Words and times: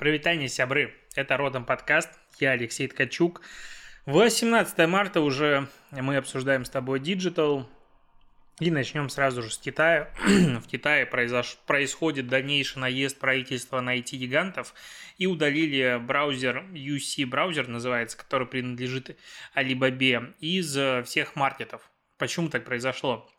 Провитание, 0.00 0.48
сябры. 0.48 0.94
Это 1.14 1.36
Родом 1.36 1.66
подкаст. 1.66 2.08
Я 2.38 2.52
Алексей 2.52 2.88
Ткачук. 2.88 3.42
18 4.06 4.88
марта 4.88 5.20
уже 5.20 5.68
мы 5.90 6.16
обсуждаем 6.16 6.64
с 6.64 6.70
тобой 6.70 7.00
Digital. 7.00 7.66
И 8.60 8.70
начнем 8.70 9.10
сразу 9.10 9.42
же 9.42 9.50
с 9.50 9.58
Китая. 9.58 10.10
в 10.24 10.66
Китае 10.66 11.04
произош... 11.04 11.58
происходит 11.66 12.28
дальнейший 12.28 12.78
наезд 12.78 13.18
правительства 13.18 13.82
на 13.82 13.98
IT-гигантов 13.98 14.72
и 15.18 15.26
удалили 15.26 16.00
браузер 16.02 16.64
UC 16.72 17.26
браузер 17.26 17.68
называется, 17.68 18.16
который 18.16 18.46
принадлежит 18.46 19.18
Alibaba 19.54 20.32
из 20.40 20.78
всех 21.06 21.36
маркетов. 21.36 21.90
Почему 22.16 22.48
так 22.48 22.64
произошло? 22.64 23.30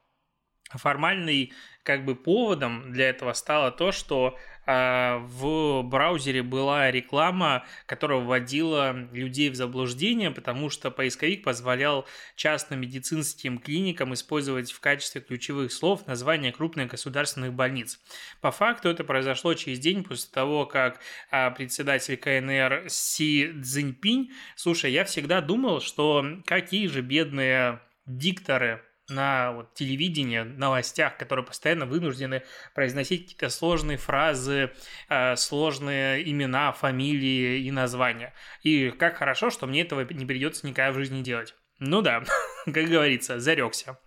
Формальный 0.73 1.53
как 1.83 2.05
бы 2.05 2.15
поводом 2.15 2.91
для 2.91 3.09
этого 3.09 3.33
стало 3.33 3.71
то, 3.71 3.91
что 3.91 4.37
э, 4.67 5.17
в 5.17 5.81
браузере 5.81 6.43
была 6.43 6.91
реклама, 6.91 7.65
которая 7.87 8.19
вводила 8.19 8.93
людей 9.11 9.49
в 9.49 9.55
заблуждение, 9.55 10.29
потому 10.31 10.69
что 10.69 10.91
поисковик 10.91 11.43
позволял 11.43 12.07
частным 12.35 12.81
медицинским 12.81 13.57
клиникам 13.57 14.13
использовать 14.13 14.71
в 14.71 14.79
качестве 14.79 15.21
ключевых 15.21 15.71
слов 15.71 16.05
названия 16.05 16.51
крупных 16.51 16.91
государственных 16.91 17.53
больниц. 17.53 17.99
По 18.41 18.51
факту 18.51 18.89
это 18.89 19.03
произошло 19.03 19.53
через 19.55 19.79
день 19.79 20.03
после 20.03 20.29
того, 20.31 20.65
как 20.67 20.99
э, 21.31 21.49
председатель 21.51 22.17
КНР 22.17 22.89
Си 22.89 23.53
Цзиньпинь, 23.61 24.31
слушай, 24.55 24.91
я 24.91 25.03
всегда 25.05 25.41
думал, 25.41 25.81
что 25.81 26.23
какие 26.45 26.85
же 26.87 27.01
бедные 27.01 27.79
дикторы 28.05 28.83
на 29.11 29.51
вот, 29.51 29.73
телевидении, 29.73 30.39
новостях, 30.39 31.17
которые 31.17 31.45
постоянно 31.45 31.85
вынуждены 31.85 32.43
произносить 32.73 33.23
какие-то 33.23 33.49
сложные 33.49 33.97
фразы, 33.97 34.71
э, 35.09 35.35
сложные 35.35 36.29
имена, 36.29 36.71
фамилии 36.71 37.61
и 37.61 37.71
названия. 37.71 38.33
И 38.63 38.89
как 38.91 39.17
хорошо, 39.17 39.49
что 39.49 39.67
мне 39.67 39.81
этого 39.81 40.01
не 40.11 40.25
придется 40.25 40.65
никогда 40.65 40.91
в 40.91 40.95
жизни 40.95 41.21
делать. 41.21 41.55
Ну 41.79 42.01
да, 42.01 42.23
как 42.65 42.85
говорится, 42.85 43.39
зарекся. 43.39 43.97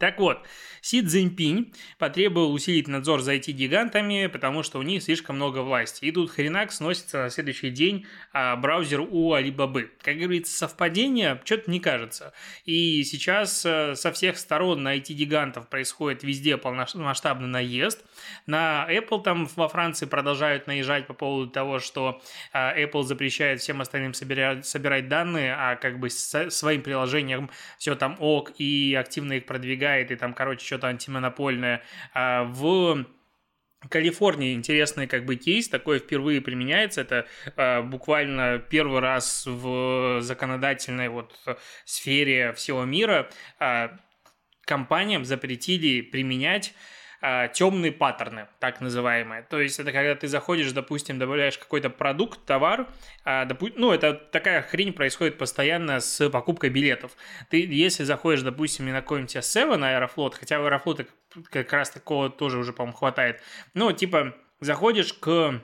Так 0.00 0.18
вот, 0.18 0.46
Си 0.80 1.02
Цзиньпинь 1.02 1.74
потребовал 1.98 2.54
усилить 2.54 2.88
надзор 2.88 3.20
за 3.20 3.34
IT-гигантами, 3.34 4.28
потому 4.28 4.62
что 4.62 4.78
у 4.78 4.82
них 4.82 5.02
слишком 5.02 5.36
много 5.36 5.58
власти. 5.58 6.06
И 6.06 6.10
тут 6.10 6.30
хренак 6.30 6.72
сносится 6.72 7.24
на 7.24 7.30
следующий 7.30 7.68
день 7.68 8.06
а, 8.32 8.56
браузер 8.56 9.00
у 9.00 9.34
Alibaba. 9.34 9.88
Как 10.00 10.16
говорится, 10.16 10.56
совпадение 10.56 11.38
что-то 11.44 11.70
не 11.70 11.80
кажется. 11.80 12.32
И 12.64 13.04
сейчас 13.04 13.62
а, 13.66 13.94
со 13.94 14.10
всех 14.12 14.38
сторон 14.38 14.82
на 14.82 14.96
IT-гигантов 14.96 15.68
происходит 15.68 16.22
везде 16.22 16.56
полномасштабный 16.56 17.48
наезд. 17.48 18.02
На 18.46 18.86
Apple 18.90 19.22
там 19.22 19.50
во 19.54 19.68
Франции 19.68 20.06
продолжают 20.06 20.66
наезжать 20.66 21.06
по 21.06 21.12
поводу 21.12 21.50
того, 21.50 21.78
что 21.78 22.22
а, 22.54 22.74
Apple 22.74 23.02
запрещает 23.02 23.60
всем 23.60 23.82
остальным 23.82 24.14
собирать, 24.14 24.66
собирать 24.66 25.08
данные, 25.08 25.54
а 25.54 25.76
как 25.76 26.00
бы 26.00 26.08
со, 26.08 26.48
своим 26.48 26.80
приложением 26.80 27.50
все 27.76 27.94
там 27.96 28.16
ок 28.18 28.52
и 28.56 28.96
активно 28.98 29.34
их 29.34 29.44
продвигает 29.44 29.89
помогает, 29.90 30.10
и 30.10 30.16
там, 30.16 30.34
короче, 30.34 30.64
что-то 30.64 30.88
антимонопольное. 30.88 31.82
А 32.14 32.44
в 32.44 33.04
Калифорнии 33.88 34.54
интересный 34.54 35.06
как 35.06 35.24
бы 35.24 35.36
кейс, 35.36 35.68
такое 35.68 35.98
впервые 35.98 36.40
применяется, 36.40 37.00
это 37.00 37.26
э, 37.56 37.82
буквально 37.82 38.58
первый 38.58 39.00
раз 39.00 39.46
в 39.46 40.20
законодательной 40.20 41.08
вот 41.08 41.34
сфере 41.84 42.52
всего 42.52 42.84
мира 42.84 43.30
э, 43.58 43.88
компаниям 44.66 45.24
запретили 45.24 46.02
применять 46.02 46.74
а, 47.20 47.48
темные 47.48 47.92
паттерны, 47.92 48.48
так 48.58 48.80
называемые. 48.80 49.42
То 49.42 49.60
есть 49.60 49.78
это 49.78 49.92
когда 49.92 50.14
ты 50.14 50.26
заходишь, 50.26 50.72
допустим, 50.72 51.18
добавляешь 51.18 51.58
какой-то 51.58 51.90
продукт, 51.90 52.44
товар, 52.46 52.88
а, 53.24 53.44
допу- 53.44 53.72
ну, 53.76 53.92
это 53.92 54.14
такая 54.14 54.62
хрень 54.62 54.92
происходит 54.92 55.36
постоянно 55.36 56.00
с 56.00 56.30
покупкой 56.30 56.70
билетов. 56.70 57.12
Ты, 57.50 57.64
если 57.66 58.04
заходишь, 58.04 58.42
допустим, 58.42 58.86
на 58.86 59.00
какой-нибудь 59.00 59.36
Seven 59.36 59.76
на 59.76 59.90
Аэрофлот, 59.90 60.34
хотя 60.34 60.58
в 60.58 60.64
Аэрофлоте 60.64 61.06
как 61.50 61.72
раз 61.72 61.90
такого 61.90 62.30
тоже 62.30 62.58
уже, 62.58 62.72
по-моему, 62.72 62.96
хватает, 62.96 63.42
ну, 63.74 63.92
типа, 63.92 64.34
заходишь 64.60 65.12
к 65.12 65.60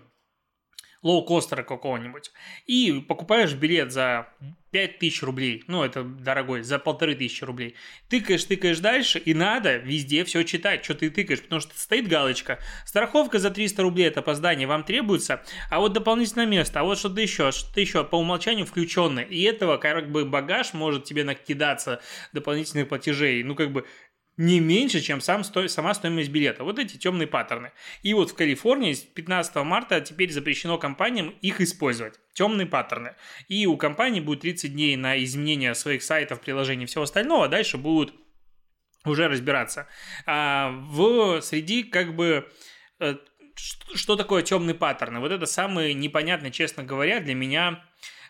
лоукостера 1.02 1.62
какого-нибудь, 1.62 2.32
и 2.66 3.04
покупаешь 3.06 3.54
билет 3.54 3.92
за 3.92 4.28
5000 4.76 5.22
рублей, 5.22 5.64
ну, 5.68 5.82
это 5.82 6.02
дорогой, 6.02 6.62
за 6.62 6.78
полторы 6.78 7.14
тысячи 7.14 7.44
рублей. 7.44 7.76
Тыкаешь, 8.10 8.44
тыкаешь 8.44 8.80
дальше, 8.80 9.18
и 9.18 9.32
надо 9.32 9.76
везде 9.76 10.22
все 10.24 10.42
читать, 10.42 10.84
что 10.84 10.94
ты 10.94 11.08
тыкаешь, 11.08 11.40
потому 11.40 11.60
что 11.60 11.78
стоит 11.78 12.08
галочка. 12.08 12.58
Страховка 12.84 13.38
за 13.38 13.50
300 13.50 13.82
рублей, 13.82 14.08
это 14.08 14.20
опоздание, 14.20 14.66
вам 14.66 14.84
требуется, 14.84 15.42
а 15.70 15.80
вот 15.80 15.94
дополнительное 15.94 16.46
место, 16.46 16.80
а 16.80 16.84
вот 16.84 16.98
что-то 16.98 17.20
еще, 17.20 17.52
что-то 17.52 17.80
еще 17.80 18.04
по 18.04 18.16
умолчанию 18.16 18.66
включенное. 18.66 19.24
И 19.24 19.42
этого 19.42 19.78
как 19.78 20.10
бы 20.10 20.26
багаж 20.26 20.74
может 20.74 21.04
тебе 21.04 21.24
накидаться 21.24 22.02
дополнительных 22.34 22.88
платежей. 22.88 23.42
Ну, 23.44 23.54
как 23.54 23.72
бы 23.72 23.86
не 24.36 24.60
меньше, 24.60 25.00
чем 25.00 25.20
сам 25.20 25.44
сто... 25.44 25.66
сама 25.68 25.94
стоимость 25.94 26.28
билета. 26.28 26.64
Вот 26.64 26.78
эти 26.78 26.96
темные 26.96 27.26
паттерны. 27.26 27.72
И 28.02 28.12
вот 28.12 28.30
в 28.30 28.34
Калифорнии 28.34 28.92
с 28.92 29.00
15 29.00 29.56
марта 29.56 30.00
теперь 30.00 30.30
запрещено 30.30 30.78
компаниям 30.78 31.30
их 31.40 31.60
использовать. 31.60 32.20
Темные 32.34 32.66
паттерны. 32.66 33.14
И 33.48 33.66
у 33.66 33.76
компании 33.76 34.20
будет 34.20 34.40
30 34.40 34.72
дней 34.72 34.96
на 34.96 35.22
изменение 35.24 35.74
своих 35.74 36.02
сайтов, 36.02 36.40
приложений 36.40 36.84
и 36.84 36.86
всего 36.86 37.04
остального, 37.04 37.46
а 37.46 37.48
дальше 37.48 37.78
будут 37.78 38.14
уже 39.04 39.28
разбираться. 39.28 39.88
А 40.26 40.70
в 40.70 41.40
среди 41.40 41.82
как 41.82 42.14
бы 42.14 42.46
э, 43.00 43.16
что 43.56 44.16
такое 44.16 44.42
темные 44.42 44.74
паттерны? 44.74 45.20
Вот 45.20 45.32
это 45.32 45.46
самый 45.46 45.94
непонятный, 45.94 46.50
честно 46.50 46.82
говоря, 46.82 47.20
для 47.20 47.34
меня 47.34 47.84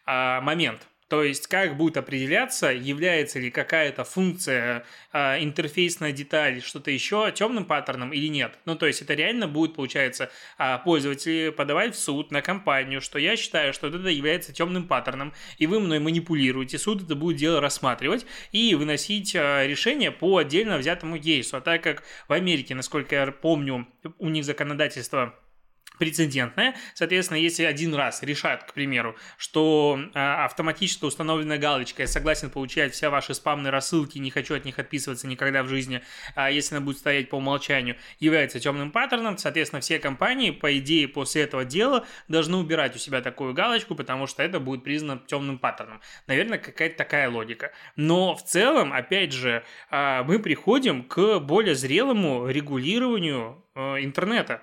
а, 0.05 0.41
момент– 0.41 0.87
то 1.09 1.23
есть, 1.23 1.47
как 1.47 1.77
будет 1.77 1.97
определяться, 1.97 2.73
является 2.73 3.39
ли 3.39 3.51
какая-то 3.51 4.03
функция, 4.05 4.85
э, 5.13 5.43
интерфейсная 5.43 6.11
деталь, 6.11 6.61
что-то 6.61 6.91
еще 6.91 7.31
темным 7.33 7.65
паттерном 7.65 8.13
или 8.13 8.27
нет. 8.27 8.59
Ну, 8.65 8.75
то 8.75 8.87
есть, 8.87 9.03
это 9.03 9.15
реально 9.15 9.47
будет, 9.47 9.75
получается, 9.75 10.31
э, 10.59 10.79
пользователи 10.85 11.51
подавать 11.51 11.95
в 11.95 11.99
суд 11.99 12.33
на 12.33 12.43
компанию, 12.43 13.01
что 13.01 13.21
я 13.21 13.37
считаю, 13.37 13.73
что 13.73 13.87
это 13.87 13.99
является 14.09 14.53
темным 14.53 14.89
паттерном, 14.89 15.33
и 15.59 15.69
вы 15.69 15.79
мной 15.79 16.01
манипулируете. 16.01 16.77
Суд 16.77 17.05
это 17.05 17.15
будет 17.15 17.37
дело 17.37 17.61
рассматривать 17.61 18.27
и 18.51 18.75
выносить 18.75 19.35
э, 19.37 19.67
решение 19.69 20.11
по 20.11 20.39
отдельно 20.39 20.77
взятому 20.77 21.19
кейсу. 21.19 21.57
А 21.59 21.61
так 21.61 21.85
как 21.85 22.03
в 22.27 22.33
Америке, 22.33 22.75
насколько 22.75 23.15
я 23.15 23.27
помню, 23.31 23.87
у 24.19 24.29
них 24.29 24.45
законодательство 24.45 25.35
прецедентная. 25.99 26.75
Соответственно, 26.95 27.39
если 27.39 27.65
один 27.65 27.95
раз 27.95 28.23
решат, 28.23 28.65
к 28.65 28.73
примеру, 28.75 29.17
что 29.37 29.99
э, 30.15 30.19
автоматически 30.19 31.05
установленная 31.05 31.59
галочка 31.59 32.03
«Я 32.03 32.09
согласен 32.09 32.51
получать 32.51 32.93
все 32.93 33.09
ваши 33.09 33.35
спамные 33.35 33.71
рассылки, 33.71 34.19
не 34.19 34.31
хочу 34.31 34.55
от 34.55 34.65
них 34.65 34.79
отписываться 34.79 35.27
никогда 35.27 35.63
в 35.63 35.69
жизни», 35.69 36.03
а 36.35 36.51
если 36.51 36.77
она 36.77 36.85
будет 36.85 36.99
стоять 36.99 37.29
по 37.29 37.37
умолчанию, 37.37 37.97
является 38.19 38.61
темным 38.61 38.91
паттерном, 38.91 39.39
соответственно, 39.39 39.81
все 39.81 39.99
компании, 39.99 40.51
по 40.51 40.77
идее, 40.79 41.09
после 41.09 41.43
этого 41.43 41.65
дела 41.65 42.07
должны 42.29 42.57
убирать 42.57 42.95
у 42.97 42.99
себя 42.99 43.21
такую 43.21 43.55
галочку, 43.55 43.95
потому 43.95 44.27
что 44.27 44.43
это 44.43 44.61
будет 44.61 44.85
признано 44.85 45.21
темным 45.27 45.59
паттерном. 45.59 46.01
Наверное, 46.27 46.59
какая-то 46.59 46.97
такая 46.97 47.31
логика. 47.31 47.73
Но 47.97 48.35
в 48.35 48.43
целом, 48.43 48.93
опять 48.93 49.33
же, 49.33 49.65
э, 49.91 50.23
мы 50.25 50.39
приходим 50.39 51.05
к 51.05 51.39
более 51.41 51.75
зрелому 51.75 52.49
регулированию 52.49 53.65
э, 53.75 54.05
интернета. 54.05 54.63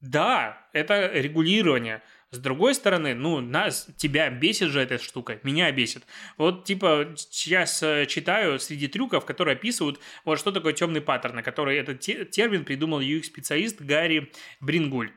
Да, 0.00 0.66
это 0.72 1.10
регулирование. 1.12 2.02
С 2.30 2.38
другой 2.38 2.74
стороны, 2.74 3.14
ну, 3.14 3.40
нас, 3.40 3.88
тебя 3.96 4.28
бесит 4.28 4.68
же 4.68 4.80
эта 4.80 4.98
штука, 4.98 5.40
меня 5.42 5.72
бесит. 5.72 6.04
Вот, 6.36 6.64
типа, 6.64 7.14
сейчас 7.16 7.82
э, 7.82 8.04
читаю 8.06 8.60
среди 8.60 8.86
трюков, 8.86 9.24
которые 9.24 9.54
описывают, 9.54 9.98
вот 10.26 10.38
что 10.38 10.52
такое 10.52 10.74
темный 10.74 11.00
паттерн, 11.00 11.42
который 11.42 11.78
этот 11.78 12.00
термин 12.00 12.64
придумал 12.66 13.00
UX-специалист 13.00 13.80
Гарри 13.80 14.30
Брингуль. 14.60 15.10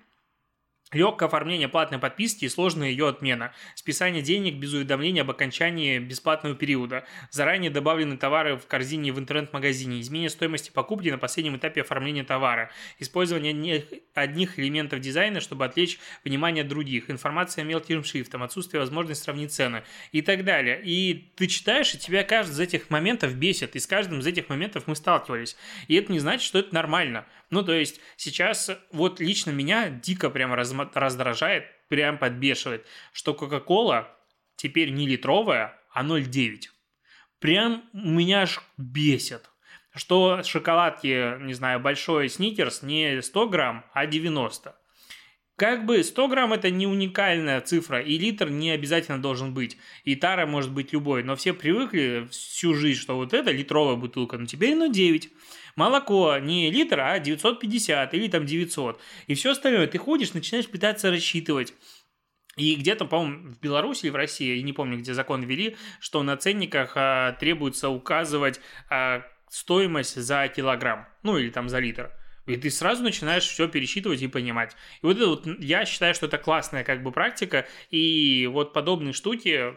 Легкое 0.94 1.28
оформление 1.28 1.70
платной 1.70 2.00
подписки 2.00 2.44
и 2.44 2.50
сложная 2.50 2.90
ее 2.90 3.08
отмена. 3.08 3.54
Списание 3.76 4.22
денег 4.22 4.56
без 4.56 4.74
уведомления 4.74 5.22
об 5.22 5.32
окончании 5.32 6.00
бесплатного 6.00 6.54
периода. 6.54 7.06
Заранее 7.30 7.72
добавлены 7.72 8.18
товары 8.18 8.58
в 8.58 8.68
корзине 8.68 9.14
в 9.14 9.20
интернет-магазине. 9.20 10.02
Изменение 10.02 10.30
стоимости 10.30 10.70
покупки 10.70 11.08
на 11.08 11.18
последнем 11.18 11.56
этапе 11.56 11.82
оформления 11.82 12.26
товара. 12.26 12.72
Использование 13.00 13.86
одних 14.14 14.60
элементов 14.60 15.00
дизайна, 15.00 15.40
чтобы 15.40 15.64
отвлечь 15.64 15.98
внимание 16.26 16.66
других. 16.66 17.10
Информация 17.10 17.64
мелким 17.64 18.04
шрифтом. 18.04 18.44
Отсутствие 18.44 18.82
возможности 18.82 19.24
сравнить 19.24 19.54
цены. 19.54 19.84
И 20.12 20.22
так 20.22 20.44
далее. 20.44 20.82
И 20.84 21.32
ты 21.38 21.48
читаешь, 21.48 21.94
и 21.94 22.00
тебя 22.00 22.26
каждый 22.26 22.52
из 22.52 22.60
этих 22.60 22.90
моментов 22.90 23.34
бесит. 23.36 23.78
И 23.78 23.80
с 23.80 23.88
каждым 23.88 24.20
из 24.20 24.28
этих 24.28 24.50
моментов 24.50 24.88
мы 24.88 24.98
сталкивались. 24.98 25.56
И 25.88 25.96
это 25.96 26.12
не 26.12 26.20
значит, 26.20 26.44
что 26.44 26.60
это 26.60 26.76
нормально. 26.76 27.26
Ну, 27.52 27.64
то 27.64 27.74
есть 27.74 28.00
сейчас 28.16 28.72
вот 28.92 29.20
лично 29.20 29.52
меня 29.52 29.90
дико 29.90 30.30
прямо 30.30 30.56
раздражает, 30.56 31.66
прям 31.90 32.18
подбешивает, 32.18 32.88
что 33.12 33.34
Кока-Кола 33.34 34.08
теперь 34.56 34.92
не 34.92 35.06
литровая, 35.06 35.78
а 35.94 36.04
0,9. 36.04 36.70
Прям 37.40 37.84
меня 37.92 38.44
аж 38.44 38.62
бесит. 38.78 39.50
Что 39.94 40.42
шоколадки, 40.44 41.44
не 41.44 41.54
знаю, 41.54 41.82
большой 41.82 42.30
сникерс 42.30 42.82
не 42.84 43.22
100 43.22 43.50
грамм, 43.50 43.86
а 43.94 44.06
90. 44.06 44.74
Как 45.58 45.86
бы 45.86 46.02
100 46.02 46.28
грамм 46.30 46.54
это 46.54 46.72
не 46.72 46.88
уникальная 46.88 47.60
цифра, 47.60 48.02
и 48.02 48.18
литр 48.18 48.50
не 48.50 48.72
обязательно 48.72 49.22
должен 49.22 49.54
быть. 49.54 49.78
И 50.06 50.16
тара 50.16 50.46
может 50.46 50.72
быть 50.72 50.94
любой, 50.94 51.24
но 51.24 51.36
все 51.36 51.54
привыкли 51.54 52.30
всю 52.32 52.74
жизнь, 52.74 53.00
что 53.00 53.18
вот 53.18 53.34
это 53.34 53.52
литровая 53.52 53.98
бутылка, 53.98 54.38
но 54.38 54.46
теперь 54.46 54.76
ну 54.76 54.90
9. 54.90 55.30
Молоко 55.76 56.38
не 56.38 56.72
литр, 56.72 57.00
а 57.00 57.20
950 57.20 58.14
или 58.14 58.28
там 58.28 58.46
900. 58.46 59.00
И 59.28 59.36
все 59.36 59.52
остальное. 59.52 59.88
Ты 59.88 59.98
ходишь, 59.98 60.34
начинаешь 60.34 60.68
пытаться 60.68 61.10
рассчитывать. 61.10 61.74
И 62.58 62.76
где-то, 62.76 63.06
по-моему, 63.06 63.52
в 63.52 63.60
Беларуси 63.60 64.06
или 64.06 64.12
в 64.12 64.16
России, 64.16 64.58
я 64.58 64.62
не 64.62 64.74
помню, 64.74 64.98
где 64.98 65.14
закон 65.14 65.44
ввели, 65.44 65.78
что 66.00 66.22
на 66.22 66.36
ценниках 66.36 66.94
а, 66.96 67.32
требуется 67.34 67.90
указывать 67.90 68.60
а, 68.90 69.24
стоимость 69.50 70.22
за 70.22 70.48
килограмм, 70.50 71.08
ну 71.24 71.38
или 71.38 71.50
там 71.50 71.70
за 71.70 71.80
литр. 71.80 72.12
И 72.48 72.58
ты 72.58 72.70
сразу 72.70 73.04
начинаешь 73.04 73.44
все 73.44 73.70
пересчитывать 73.70 74.22
и 74.22 74.28
понимать. 74.28 74.76
И 75.02 75.06
вот 75.06 75.16
это 75.16 75.28
вот, 75.28 75.48
я 75.60 75.86
считаю, 75.86 76.14
что 76.14 76.26
это 76.26 76.38
классная 76.38 76.84
как 76.84 77.04
бы 77.04 77.12
практика, 77.12 77.68
и 77.90 78.50
вот 78.52 78.74
подобные 78.74 79.14
штуки, 79.14 79.74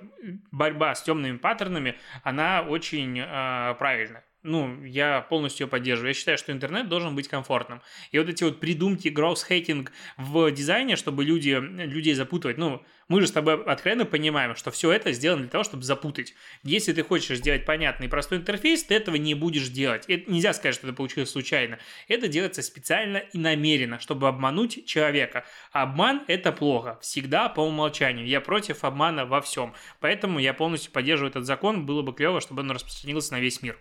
борьба 0.50 0.94
с 0.94 1.02
темными 1.02 1.36
паттернами, 1.36 1.96
она 2.22 2.62
очень 2.62 3.20
э, 3.20 3.74
правильная 3.78 4.24
ну, 4.44 4.84
я 4.84 5.22
полностью 5.22 5.64
ее 5.64 5.70
поддерживаю. 5.70 6.10
Я 6.10 6.14
считаю, 6.14 6.38
что 6.38 6.52
интернет 6.52 6.88
должен 6.88 7.16
быть 7.16 7.28
комфортным. 7.28 7.80
И 8.12 8.18
вот 8.18 8.28
эти 8.28 8.44
вот 8.44 8.60
придумки, 8.60 9.08
гроус-хейтинг 9.08 9.90
в 10.18 10.50
дизайне, 10.50 10.96
чтобы 10.96 11.24
люди, 11.24 11.58
людей 11.58 12.14
запутывать, 12.14 12.58
ну, 12.58 12.84
мы 13.08 13.20
же 13.20 13.26
с 13.26 13.32
тобой 13.32 13.62
откровенно 13.64 14.04
понимаем, 14.04 14.54
что 14.54 14.70
все 14.70 14.92
это 14.92 15.12
сделано 15.12 15.42
для 15.42 15.50
того, 15.50 15.64
чтобы 15.64 15.82
запутать. 15.82 16.34
Если 16.62 16.92
ты 16.92 17.02
хочешь 17.02 17.38
сделать 17.38 17.64
понятный 17.64 18.06
и 18.06 18.10
простой 18.10 18.38
интерфейс, 18.38 18.84
ты 18.84 18.94
этого 18.94 19.16
не 19.16 19.34
будешь 19.34 19.68
делать. 19.68 20.04
Это 20.08 20.30
нельзя 20.30 20.52
сказать, 20.52 20.74
что 20.74 20.86
это 20.86 20.96
получилось 20.96 21.30
случайно. 21.30 21.78
Это 22.08 22.28
делается 22.28 22.62
специально 22.62 23.18
и 23.18 23.38
намеренно, 23.38 23.98
чтобы 23.98 24.28
обмануть 24.28 24.86
человека. 24.86 25.44
Обман– 25.72 26.22
это 26.28 26.52
плохо. 26.52 26.98
Всегда 27.00 27.48
по 27.48 27.60
умолчанию. 27.60 28.26
Я 28.26 28.40
против 28.40 28.84
обмана 28.84 29.26
во 29.26 29.40
всем. 29.40 29.74
Поэтому 30.00 30.38
я 30.38 30.54
полностью 30.54 30.92
поддерживаю 30.92 31.30
этот 31.30 31.46
закон. 31.46 31.86
Было 31.86 32.02
бы 32.02 32.12
клево, 32.12 32.40
чтобы 32.40 32.60
он 32.60 32.70
распространился 32.70 33.32
на 33.32 33.40
весь 33.40 33.62
мир. 33.62 33.78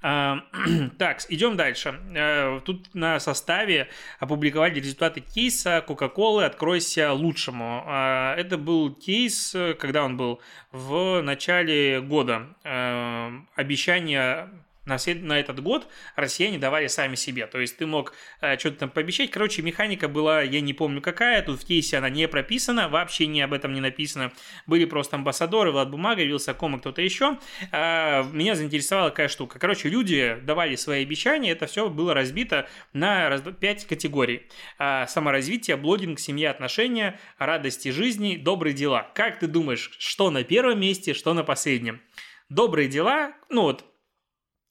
Так, 0.98 1.22
идем 1.28 1.56
дальше. 1.56 1.98
Э, 2.14 2.60
тут 2.64 2.94
на 2.94 3.18
составе 3.20 3.88
опубликовали 4.20 4.74
результаты 4.74 5.20
кейса 5.20 5.84
Coca-Cola 5.86 6.44
«Откройся 6.44 7.12
лучшему». 7.12 7.82
А, 7.86 8.36
это 8.36 8.58
был 8.58 8.94
кейс, 8.94 9.54
когда 9.78 10.04
он 10.04 10.16
был 10.16 10.40
в 10.72 11.20
начале 11.22 12.00
года. 12.00 12.54
Э, 12.64 13.30
обещание 13.56 14.48
на, 14.88 14.98
след... 14.98 15.22
на 15.22 15.38
этот 15.38 15.60
год 15.62 15.86
россияне 16.16 16.58
давали 16.58 16.86
сами 16.86 17.14
себе. 17.14 17.46
То 17.46 17.60
есть 17.60 17.76
ты 17.76 17.86
мог 17.86 18.14
э, 18.40 18.58
что-то 18.58 18.78
там 18.78 18.90
пообещать. 18.90 19.30
Короче, 19.30 19.62
механика 19.62 20.08
была, 20.08 20.42
я 20.42 20.60
не 20.60 20.72
помню 20.72 21.00
какая, 21.00 21.42
тут 21.42 21.60
в 21.60 21.66
кейсе 21.66 21.98
она 21.98 22.08
не 22.08 22.26
прописана, 22.26 22.88
вообще 22.88 23.26
не 23.26 23.42
об 23.42 23.52
этом 23.52 23.72
не 23.72 23.80
написано. 23.80 24.32
Были 24.66 24.86
просто 24.86 25.16
амбассадоры, 25.16 25.70
Влад 25.70 25.90
Бумага, 25.90 26.24
Вилсаком 26.24 26.76
и 26.76 26.78
кто-то 26.80 27.02
еще. 27.02 27.38
Э, 27.70 28.24
меня 28.32 28.54
заинтересовала 28.54 29.10
какая 29.10 29.28
штука. 29.28 29.58
Короче, 29.58 29.88
люди 29.88 30.38
давали 30.42 30.74
свои 30.76 31.02
обещания, 31.02 31.50
это 31.52 31.66
все 31.66 31.88
было 31.88 32.14
разбито 32.14 32.68
на 32.92 33.28
раз... 33.28 33.42
5 33.60 33.86
категорий. 33.86 34.48
Э, 34.78 35.06
саморазвитие, 35.06 35.76
блогинг, 35.76 36.18
семья, 36.18 36.50
отношения, 36.50 37.20
радости 37.38 37.90
жизни, 37.90 38.36
добрые 38.36 38.74
дела. 38.74 39.10
Как 39.14 39.38
ты 39.38 39.46
думаешь, 39.46 39.90
что 39.98 40.30
на 40.30 40.44
первом 40.44 40.80
месте, 40.80 41.12
что 41.12 41.34
на 41.34 41.44
последнем? 41.44 42.00
Добрые 42.48 42.88
дела, 42.88 43.34
ну 43.50 43.62
вот 43.62 43.84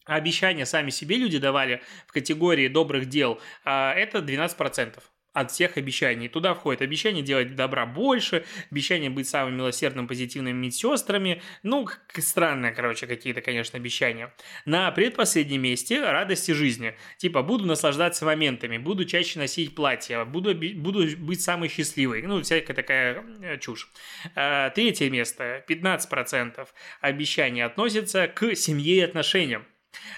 обещания 0.07 0.65
сами 0.65 0.89
себе 0.89 1.17
люди 1.17 1.37
давали 1.37 1.81
в 2.07 2.11
категории 2.11 2.67
добрых 2.67 3.07
дел, 3.07 3.39
а, 3.63 3.93
это 3.93 4.19
12% 4.19 5.03
от 5.37 5.51
всех 5.51 5.77
обещаний. 5.77 6.27
Туда 6.29 6.55
входит 6.55 6.81
обещание 6.81 7.23
делать 7.23 7.53
добра 7.53 7.85
больше, 7.85 8.43
обещание 8.71 9.11
быть 9.11 9.29
самым 9.29 9.55
милосердным, 9.55 10.07
позитивным 10.07 10.57
медсестрами. 10.57 11.43
Ну, 11.61 11.87
странные, 12.17 12.71
короче, 12.71 13.05
какие-то, 13.05 13.41
конечно, 13.41 13.77
обещания. 13.77 14.33
На 14.65 14.89
предпоследнем 14.91 15.61
месте 15.61 16.01
радости 16.01 16.51
жизни. 16.53 16.95
Типа, 17.17 17.43
буду 17.43 17.65
наслаждаться 17.65 18.25
моментами, 18.25 18.79
буду 18.79 19.05
чаще 19.05 19.37
носить 19.37 19.75
платье, 19.75 20.25
буду, 20.25 20.55
буду 20.55 21.05
быть 21.17 21.41
самой 21.41 21.69
счастливой. 21.69 22.23
Ну, 22.23 22.41
всякая 22.41 22.73
такая 22.73 23.23
э, 23.41 23.57
чушь. 23.59 23.89
А, 24.33 24.71
третье 24.71 25.07
место, 25.11 25.63
15% 25.69 26.67
обещаний 27.01 27.63
относятся 27.63 28.27
к 28.27 28.55
семье 28.55 28.95
и 28.95 29.01
отношениям. 29.01 29.67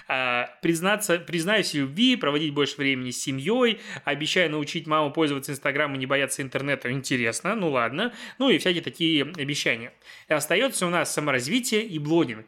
А, 0.08 0.50
признаться, 0.62 1.18
признаюсь 1.18 1.72
в 1.72 1.74
любви, 1.74 2.16
проводить 2.16 2.52
больше 2.52 2.76
времени 2.76 3.10
с 3.10 3.22
семьей, 3.22 3.80
обещаю 4.04 4.50
научить 4.50 4.86
маму 4.86 5.12
пользоваться 5.12 5.52
Инстаграмом 5.52 5.96
и 5.96 5.98
не 6.00 6.06
бояться 6.06 6.42
интернета. 6.42 6.90
Интересно, 6.90 7.54
ну 7.54 7.70
ладно. 7.70 8.12
Ну 8.38 8.50
и 8.50 8.58
всякие 8.58 8.82
такие 8.82 9.22
обещания. 9.22 9.92
И 10.28 10.32
остается 10.32 10.86
у 10.86 10.90
нас 10.90 11.12
саморазвитие 11.12 11.84
и 11.84 11.98
блогинг 11.98 12.46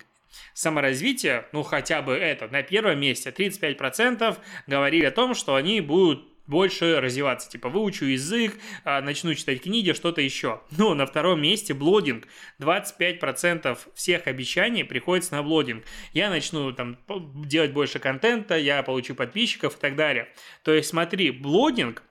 саморазвитие, 0.54 1.46
ну 1.52 1.62
хотя 1.62 2.02
бы 2.02 2.14
это, 2.14 2.48
на 2.48 2.62
первом 2.62 3.00
месте 3.00 3.30
35% 3.30 4.36
говорили 4.66 5.04
о 5.04 5.10
том, 5.10 5.34
что 5.34 5.54
они 5.54 5.80
будут 5.80 6.31
больше 6.52 7.00
развиваться. 7.00 7.50
Типа, 7.50 7.70
выучу 7.70 8.04
язык, 8.04 8.54
а, 8.84 9.00
начну 9.00 9.34
читать 9.34 9.62
книги, 9.62 9.92
что-то 9.92 10.20
еще. 10.20 10.60
Но 10.70 10.94
на 10.94 11.06
втором 11.06 11.40
месте 11.40 11.72
блогинг. 11.72 12.28
25% 12.60 13.88
всех 13.94 14.26
обещаний 14.26 14.84
приходится 14.84 15.34
на 15.34 15.42
блогинг. 15.42 15.84
Я 16.12 16.28
начну 16.28 16.70
там 16.72 16.98
делать 17.46 17.72
больше 17.72 17.98
контента, 17.98 18.56
я 18.58 18.82
получу 18.82 19.14
подписчиков 19.14 19.76
и 19.76 19.80
так 19.80 19.96
далее. 19.96 20.28
То 20.62 20.74
есть, 20.74 20.90
смотри, 20.90 21.30
блогинг 21.30 22.02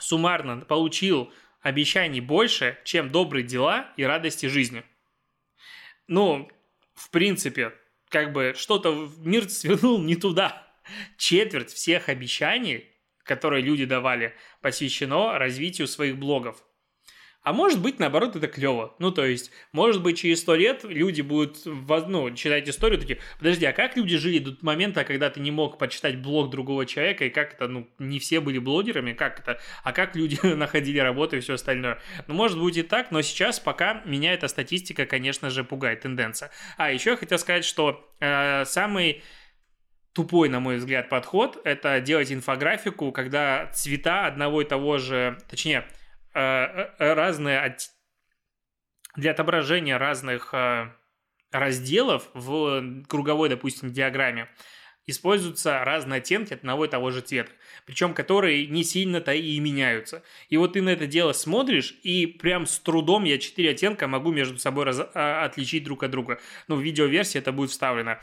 суммарно 0.00 0.62
получил 0.62 1.30
обещаний 1.60 2.20
больше, 2.20 2.78
чем 2.84 3.10
добрые 3.10 3.44
дела 3.44 3.92
и 3.98 4.02
радости 4.02 4.46
жизни. 4.46 4.82
Ну, 6.06 6.48
в 6.94 7.10
принципе, 7.10 7.74
как 8.08 8.32
бы 8.32 8.54
что-то 8.56 9.10
мир 9.18 9.48
свернул 9.50 10.00
не 10.00 10.16
туда. 10.16 10.66
Четверть 11.18 11.70
всех 11.70 12.08
обещаний 12.08 12.86
которые 13.28 13.62
люди 13.62 13.84
давали, 13.84 14.34
посвящено 14.60 15.38
развитию 15.38 15.86
своих 15.86 16.16
блогов. 16.16 16.64
А 17.42 17.52
может 17.54 17.80
быть, 17.80 17.98
наоборот, 17.98 18.36
это 18.36 18.46
клево. 18.46 18.94
Ну, 18.98 19.10
то 19.10 19.24
есть, 19.24 19.52
может 19.72 20.02
быть, 20.02 20.18
через 20.18 20.40
сто 20.40 20.54
лет 20.54 20.84
люди 20.84 21.22
будут, 21.22 21.64
ну, 21.64 22.34
читать 22.34 22.68
историю, 22.68 23.00
такие, 23.00 23.20
подожди, 23.38 23.64
а 23.64 23.72
как 23.72 23.96
люди 23.96 24.18
жили 24.18 24.38
до 24.38 24.56
момента, 24.60 25.04
когда 25.04 25.30
ты 25.30 25.40
не 25.40 25.50
мог 25.50 25.78
почитать 25.78 26.20
блог 26.20 26.50
другого 26.50 26.84
человека, 26.84 27.24
и 27.24 27.30
как 27.30 27.54
это, 27.54 27.68
ну, 27.68 27.88
не 27.98 28.18
все 28.18 28.40
были 28.40 28.58
блогерами, 28.58 29.12
как 29.12 29.40
это, 29.40 29.60
а 29.84 29.92
как 29.92 30.16
люди 30.16 30.38
находили 30.42 30.98
работу 30.98 31.36
и 31.36 31.40
все 31.40 31.54
остальное. 31.54 32.00
Ну, 32.26 32.34
может 32.34 32.60
быть 32.60 32.76
и 32.76 32.82
так, 32.82 33.12
но 33.12 33.22
сейчас 33.22 33.60
пока 33.60 34.02
меня 34.04 34.34
эта 34.34 34.48
статистика, 34.48 35.06
конечно 35.06 35.48
же, 35.48 35.64
пугает, 35.64 36.00
тенденция. 36.00 36.50
А, 36.76 36.92
еще 36.92 37.10
я 37.10 37.16
хотел 37.16 37.38
сказать, 37.38 37.64
что 37.64 38.06
э, 38.20 38.64
самый 38.66 39.22
тупой, 40.18 40.48
на 40.48 40.58
мой 40.58 40.78
взгляд, 40.78 41.08
подход– 41.08 41.60
это 41.64 42.00
делать 42.00 42.32
инфографику, 42.32 43.12
когда 43.12 43.70
цвета 43.72 44.26
одного 44.26 44.62
и 44.62 44.64
того 44.64 44.98
же, 44.98 45.38
точнее, 45.48 45.86
э, 46.34 46.40
э, 46.40 47.14
разные 47.14 47.76
для 49.14 49.30
отображения 49.30 49.96
разных 49.96 50.52
э, 50.52 50.90
разделов 51.52 52.30
в 52.34 53.04
круговой, 53.06 53.48
допустим, 53.48 53.92
диаграмме 53.92 54.48
используются 55.06 55.84
разные 55.84 56.18
оттенки 56.18 56.52
одного 56.52 56.86
и 56.86 56.88
того 56.88 57.12
же 57.12 57.20
цвета, 57.20 57.52
причем 57.86 58.12
которые 58.12 58.66
не 58.66 58.82
сильно-то 58.82 59.32
и 59.32 59.60
меняются. 59.60 60.24
И 60.48 60.56
вот 60.56 60.72
ты 60.72 60.82
на 60.82 60.88
это 60.88 61.06
дело 61.06 61.32
смотришь, 61.32 61.96
и 62.02 62.26
прям 62.26 62.66
с 62.66 62.80
трудом 62.80 63.22
я 63.22 63.38
четыре 63.38 63.70
оттенка 63.70 64.08
могу 64.08 64.32
между 64.32 64.58
собой 64.58 64.84
раз, 64.84 65.00
а, 65.14 65.44
отличить 65.44 65.84
друг 65.84 66.02
от 66.02 66.10
друга. 66.10 66.40
Ну, 66.66 66.74
в 66.74 66.82
видеоверсии 66.82 67.38
это 67.38 67.52
будет 67.52 67.70
вставлено. 67.70 68.18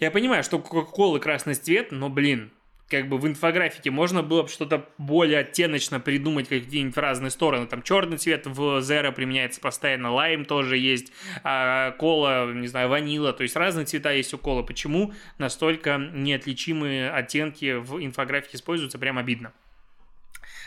Я 0.00 0.10
понимаю, 0.10 0.42
что 0.42 0.58
Кока-Кола 0.58 1.18
красный 1.18 1.54
цвет, 1.54 1.92
но, 1.92 2.08
блин, 2.08 2.52
как 2.88 3.08
бы 3.08 3.18
в 3.18 3.26
инфографике 3.26 3.90
можно 3.90 4.22
было 4.22 4.42
бы 4.42 4.48
что-то 4.48 4.88
более 4.96 5.40
оттеночно 5.40 6.00
придумать, 6.00 6.48
какие-нибудь 6.48 6.96
разные 6.96 7.30
стороны. 7.30 7.66
Там 7.66 7.82
черный 7.82 8.16
цвет 8.16 8.46
в 8.46 8.80
Zero 8.80 9.12
применяется 9.12 9.60
постоянно, 9.60 10.10
лайм 10.10 10.46
тоже 10.46 10.78
есть, 10.78 11.12
а 11.44 11.92
кола, 11.92 12.50
не 12.50 12.66
знаю, 12.66 12.88
ванила, 12.88 13.34
то 13.34 13.42
есть 13.42 13.54
разные 13.56 13.84
цвета 13.84 14.10
есть 14.10 14.32
у 14.32 14.38
кола. 14.38 14.62
Почему 14.62 15.12
настолько 15.36 15.98
неотличимые 15.98 17.10
оттенки 17.10 17.74
в 17.74 18.02
инфографике 18.02 18.56
используются, 18.56 18.98
прям 18.98 19.18
обидно. 19.18 19.52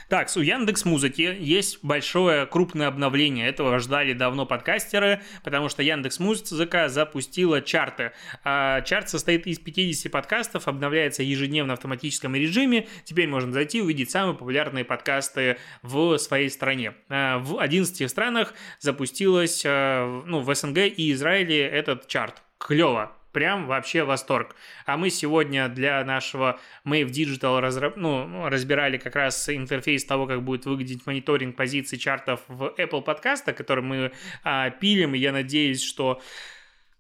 Так, 0.10 0.30
у 0.36 0.40
Яндекс 0.40 0.86
Музыки 0.86 1.36
есть 1.40 1.80
большое 1.84 2.46
крупное 2.46 2.88
обновление. 2.88 3.48
Этого 3.48 3.80
ждали 3.80 4.14
давно 4.14 4.46
подкастеры, 4.46 5.22
потому 5.44 5.70
что 5.70 5.82
Яндекс 5.82 6.20
Музыка 6.20 6.90
запустила 6.90 7.62
чарты. 7.62 8.12
А 8.44 8.82
чарт 8.82 9.10
состоит 9.10 9.48
из 9.48 9.60
50 9.60 10.12
подкастов, 10.12 10.68
обновляется 10.68 11.24
ежедневно 11.24 11.74
в 11.74 11.78
автоматическом 11.78 12.36
режиме. 12.36 12.88
Теперь 13.04 13.28
можно 13.28 13.52
зайти 13.52 13.80
и 13.80 13.82
увидеть 13.82 14.12
самые 14.12 14.36
популярные 14.36 14.86
подкасты 14.86 15.58
в 15.82 16.18
своей 16.18 16.50
стране. 16.50 16.94
А, 17.10 17.40
в 17.40 17.60
11 17.60 18.10
странах 18.10 18.54
запустилась, 18.80 19.64
а, 19.66 20.24
ну, 20.26 20.42
в 20.42 20.54
СНГ 20.54 20.78
и 20.78 21.12
Израиле 21.12 21.62
этот 21.62 22.08
чарт. 22.08 22.44
Клево 22.58 23.12
Прям 23.34 23.66
вообще 23.66 24.04
восторг. 24.04 24.56
А 24.86 24.96
мы 24.96 25.10
сегодня 25.10 25.68
для 25.68 26.06
нашего 26.06 26.60
Mave 26.86 27.08
Digital 27.08 27.60
разра... 27.60 27.92
ну, 27.96 28.48
разбирали 28.48 28.98
как 28.98 29.16
раз 29.16 29.50
интерфейс 29.50 30.06
того, 30.06 30.28
как 30.28 30.44
будет 30.44 30.66
выглядеть 30.66 31.06
мониторинг 31.08 31.56
позиций 31.56 31.98
чартов 31.98 32.42
в 32.48 32.76
Apple 32.78 33.02
подкаста, 33.02 33.52
который 33.54 33.84
мы 33.84 34.12
а, 34.44 34.70
пилим, 34.70 35.16
и 35.16 35.18
я 35.18 35.32
надеюсь, 35.32 35.84
что 35.84 36.22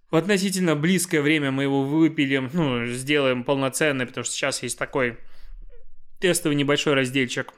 в 0.09 0.15
относительно 0.15 0.75
близкое 0.75 1.21
время 1.21 1.51
мы 1.51 1.63
его 1.63 1.83
выпилим, 1.83 2.49
ну, 2.51 2.85
сделаем 2.87 3.43
полноценный, 3.43 4.07
потому 4.07 4.23
что 4.23 4.33
сейчас 4.33 4.63
есть 4.63 4.77
такой 4.77 5.19
тестовый 6.19 6.55
небольшой 6.55 6.95
разделчик. 6.95 7.53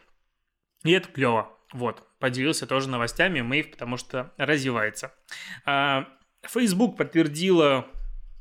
И 0.84 0.92
это 0.92 1.08
клево. 1.08 1.50
Вот, 1.72 2.06
поделился 2.20 2.68
тоже 2.68 2.90
новостями 2.90 3.40
Мэйв, 3.40 3.72
потому 3.72 3.96
что 3.96 4.34
развивается. 4.38 5.14
А, 5.66 6.10
Facebook 6.44 6.98
подтвердила 6.98 7.88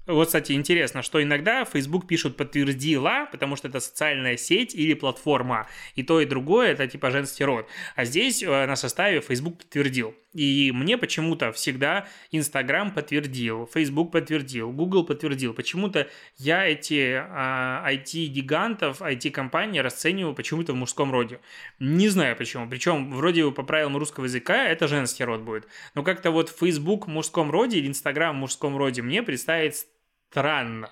вот, 0.06 0.26
кстати, 0.26 0.52
интересно, 0.52 1.02
что 1.02 1.22
иногда 1.22 1.64
Facebook 1.64 2.06
пишут 2.06 2.36
«подтвердила», 2.36 3.26
потому 3.32 3.56
что 3.56 3.68
это 3.68 3.80
социальная 3.80 4.36
сеть 4.36 4.74
или 4.74 4.92
платформа. 4.92 5.66
И 5.94 6.02
то, 6.02 6.20
и 6.20 6.26
другое– 6.26 6.68
это 6.72 6.86
типа 6.86 7.10
женский 7.10 7.44
род. 7.44 7.68
А 7.96 8.04
здесь 8.04 8.42
э, 8.42 8.66
на 8.66 8.76
составе 8.76 9.20
Facebook 9.22 9.58
подтвердил. 9.58 10.14
И 10.34 10.72
мне 10.72 10.98
почему-то 10.98 11.52
всегда 11.52 12.08
Instagram 12.32 12.92
подтвердил, 12.92 13.70
Facebook 13.72 14.10
подтвердил, 14.10 14.72
Google 14.72 15.04
подтвердил. 15.04 15.54
Почему-то 15.54 16.08
я 16.36 16.66
эти 16.66 17.14
а, 17.16 17.88
IT-гигантов, 17.88 19.00
IT-компании 19.00 19.78
расцениваю 19.78 20.34
почему-то 20.34 20.72
в 20.72 20.76
мужском 20.76 21.12
роде. 21.12 21.38
Не 21.78 22.08
знаю 22.08 22.34
почему. 22.36 22.68
Причем 22.68 23.12
вроде 23.12 23.44
бы 23.44 23.52
по 23.52 23.62
правилам 23.62 23.96
русского 23.96 24.24
языка 24.24 24.66
это 24.66 24.88
женский 24.88 25.22
род 25.22 25.42
будет. 25.42 25.68
Но 25.94 26.02
как-то 26.02 26.32
вот 26.32 26.50
Facebook 26.50 27.06
в 27.06 27.10
мужском 27.10 27.52
роде 27.52 27.78
или 27.78 27.88
Instagram 27.88 28.36
в 28.36 28.40
мужском 28.40 28.76
роде 28.76 29.02
мне 29.02 29.22
представить 29.22 29.86
странно. 30.34 30.90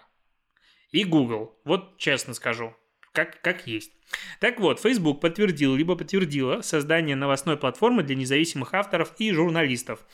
И 0.92 1.02
Google. 1.02 1.58
Вот 1.64 1.98
честно 1.98 2.32
скажу. 2.32 2.76
Как, 3.12 3.42
как 3.42 3.66
есть. 3.66 3.90
Так 4.38 4.60
вот, 4.60 4.78
Facebook 4.78 5.20
подтвердил, 5.20 5.74
либо 5.74 5.96
подтвердила 5.96 6.62
создание 6.62 7.16
новостной 7.16 7.56
платформы 7.56 8.04
для 8.04 8.14
независимых 8.14 8.72
авторов 8.72 9.12
и 9.18 9.32
журналистов. 9.32 10.06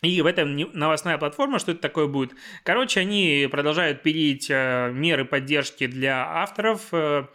И 0.00 0.22
в 0.22 0.26
этом 0.26 0.56
новостная 0.56 1.18
платформа, 1.18 1.58
что 1.58 1.72
это 1.72 1.82
такое 1.82 2.06
будет? 2.06 2.32
Короче, 2.64 3.00
они 3.00 3.46
продолжают 3.50 4.02
пилить 4.02 4.46
э, 4.48 4.90
меры 4.94 5.26
поддержки 5.26 5.86
для 5.86 6.26
авторов, 6.26 6.88
э, 6.92 7.26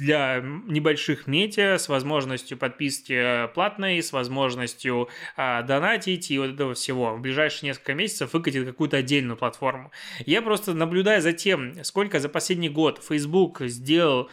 для 0.00 0.42
небольших 0.42 1.26
медиа 1.26 1.78
с 1.78 1.88
возможностью 1.88 2.58
подписки 2.58 3.46
платной, 3.54 4.02
с 4.02 4.12
возможностью 4.12 5.08
а, 5.36 5.62
донатить 5.62 6.30
и 6.30 6.38
вот 6.38 6.50
этого 6.50 6.74
всего. 6.74 7.14
В 7.14 7.20
ближайшие 7.20 7.68
несколько 7.68 7.94
месяцев 7.94 8.32
выкатит 8.32 8.66
какую-то 8.66 8.96
отдельную 8.96 9.36
платформу. 9.36 9.90
Я 10.26 10.42
просто 10.42 10.74
наблюдаю 10.74 11.20
за 11.20 11.32
тем, 11.32 11.84
сколько 11.84 12.18
за 12.18 12.28
последний 12.28 12.70
год 12.70 13.02
Facebook 13.06 13.60
сделал 13.62 14.30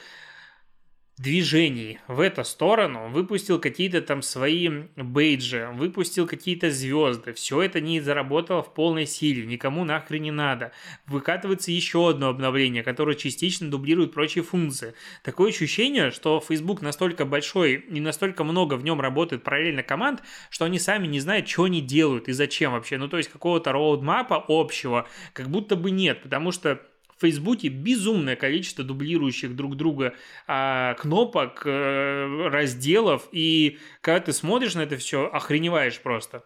движений 1.17 1.99
в 2.07 2.19
эту 2.19 2.43
сторону, 2.43 3.09
выпустил 3.09 3.59
какие-то 3.59 4.01
там 4.01 4.21
свои 4.21 4.69
бейджи, 4.95 5.67
выпустил 5.73 6.27
какие-то 6.27 6.69
звезды. 6.69 7.33
Все 7.33 7.61
это 7.63 7.81
не 7.81 7.99
заработало 7.99 8.61
в 8.61 8.73
полной 8.73 9.07
силе, 9.07 9.45
никому 9.45 9.83
нахрен 9.83 10.21
не 10.21 10.31
надо. 10.31 10.71
Выкатывается 11.07 11.71
еще 11.71 12.09
одно 12.09 12.29
обновление, 12.29 12.83
которое 12.83 13.15
частично 13.15 13.69
дублирует 13.69 14.13
прочие 14.13 14.43
функции. 14.43 14.93
Такое 15.23 15.49
ощущение, 15.49 16.11
что 16.11 16.39
Facebook 16.39 16.81
настолько 16.81 17.25
большой 17.25 17.75
и 17.75 17.99
настолько 17.99 18.43
много 18.43 18.75
в 18.75 18.83
нем 18.83 19.01
работает 19.01 19.43
параллельно 19.43 19.81
команд, 19.81 20.21
что 20.51 20.65
они 20.65 20.77
сами 20.77 21.07
не 21.07 21.19
знают, 21.19 21.49
что 21.49 21.63
они 21.63 21.81
делают 21.81 22.27
и 22.27 22.31
зачем 22.31 22.73
вообще. 22.73 22.97
Ну, 22.97 23.07
то 23.07 23.17
есть 23.17 23.29
какого-то 23.29 23.71
роудмапа 23.71 24.45
общего 24.47 25.07
как 25.33 25.49
будто 25.49 25.75
бы 25.75 25.89
нет, 25.89 26.21
потому 26.21 26.51
что 26.51 26.79
в 27.17 27.21
Фейсбуке 27.21 27.69
безумное 27.69 28.35
количество 28.35 28.83
дублирующих 28.83 29.55
друг 29.55 29.75
друга 29.75 30.15
а, 30.45 30.93
кнопок, 30.95 31.63
а, 31.65 32.49
разделов, 32.49 33.27
и 33.31 33.79
когда 34.01 34.19
ты 34.19 34.33
смотришь 34.33 34.75
на 34.75 34.81
это 34.81 34.97
все, 34.97 35.25
охреневаешь 35.25 35.99
просто. 35.99 36.45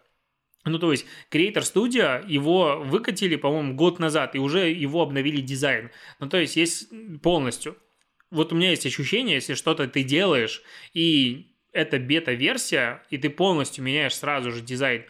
Ну, 0.64 0.78
то 0.78 0.92
есть, 0.92 1.06
Creator 1.30 1.62
Studio, 1.62 2.24
его 2.26 2.80
выкатили, 2.84 3.36
по-моему, 3.36 3.74
год 3.74 3.98
назад, 3.98 4.36
и 4.36 4.38
уже 4.38 4.70
его 4.70 5.02
обновили 5.02 5.40
дизайн. 5.40 5.90
Ну, 6.20 6.28
то 6.28 6.38
есть, 6.38 6.56
есть 6.56 6.88
полностью. 7.20 7.76
Вот 8.30 8.52
у 8.52 8.56
меня 8.56 8.70
есть 8.70 8.86
ощущение, 8.86 9.34
если 9.34 9.54
что-то 9.54 9.88
ты 9.88 10.04
делаешь, 10.04 10.62
и 10.94 11.56
это 11.72 11.98
бета-версия, 11.98 13.02
и 13.10 13.18
ты 13.18 13.28
полностью 13.28 13.82
меняешь 13.82 14.14
сразу 14.14 14.52
же 14.52 14.60
дизайн, 14.60 15.04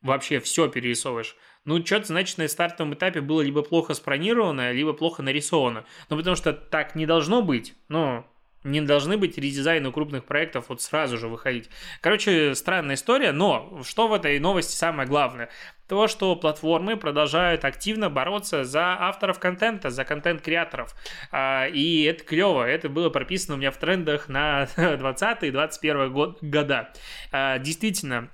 вообще 0.00 0.38
все 0.38 0.68
перерисовываешь, 0.68 1.36
ну, 1.64 1.84
что-то, 1.84 2.06
значит, 2.06 2.38
на 2.38 2.46
стартовом 2.48 2.94
этапе 2.94 3.20
было 3.20 3.40
либо 3.40 3.62
плохо 3.62 3.94
спланировано, 3.94 4.72
либо 4.72 4.92
плохо 4.92 5.22
нарисовано. 5.22 5.84
Ну, 6.10 6.16
потому 6.16 6.36
что 6.36 6.52
так 6.52 6.94
не 6.94 7.06
должно 7.06 7.40
быть. 7.40 7.74
Ну, 7.88 8.24
не 8.64 8.80
должны 8.80 9.18
быть 9.18 9.38
редизайны 9.38 9.92
крупных 9.92 10.24
проектов 10.24 10.66
вот 10.68 10.80
сразу 10.80 11.18
же 11.18 11.28
выходить. 11.28 11.68
Короче, 12.00 12.54
странная 12.54 12.96
история, 12.96 13.32
но 13.32 13.82
что 13.84 14.08
в 14.08 14.14
этой 14.14 14.38
новости 14.40 14.74
самое 14.74 15.06
главное? 15.06 15.50
То, 15.86 16.08
что 16.08 16.34
платформы 16.34 16.96
продолжают 16.96 17.64
активно 17.66 18.08
бороться 18.08 18.64
за 18.64 18.96
авторов 18.98 19.38
контента, 19.38 19.90
за 19.90 20.04
контент-креаторов. 20.04 20.94
А, 21.30 21.66
и 21.66 22.04
это 22.04 22.24
клево, 22.24 22.66
это 22.66 22.88
было 22.88 23.10
прописано 23.10 23.54
у 23.54 23.58
меня 23.58 23.70
в 23.70 23.76
трендах 23.76 24.28
на 24.30 24.64
20-21 24.76 26.38
года. 26.40 26.92
А, 27.32 27.58
действительно, 27.58 28.30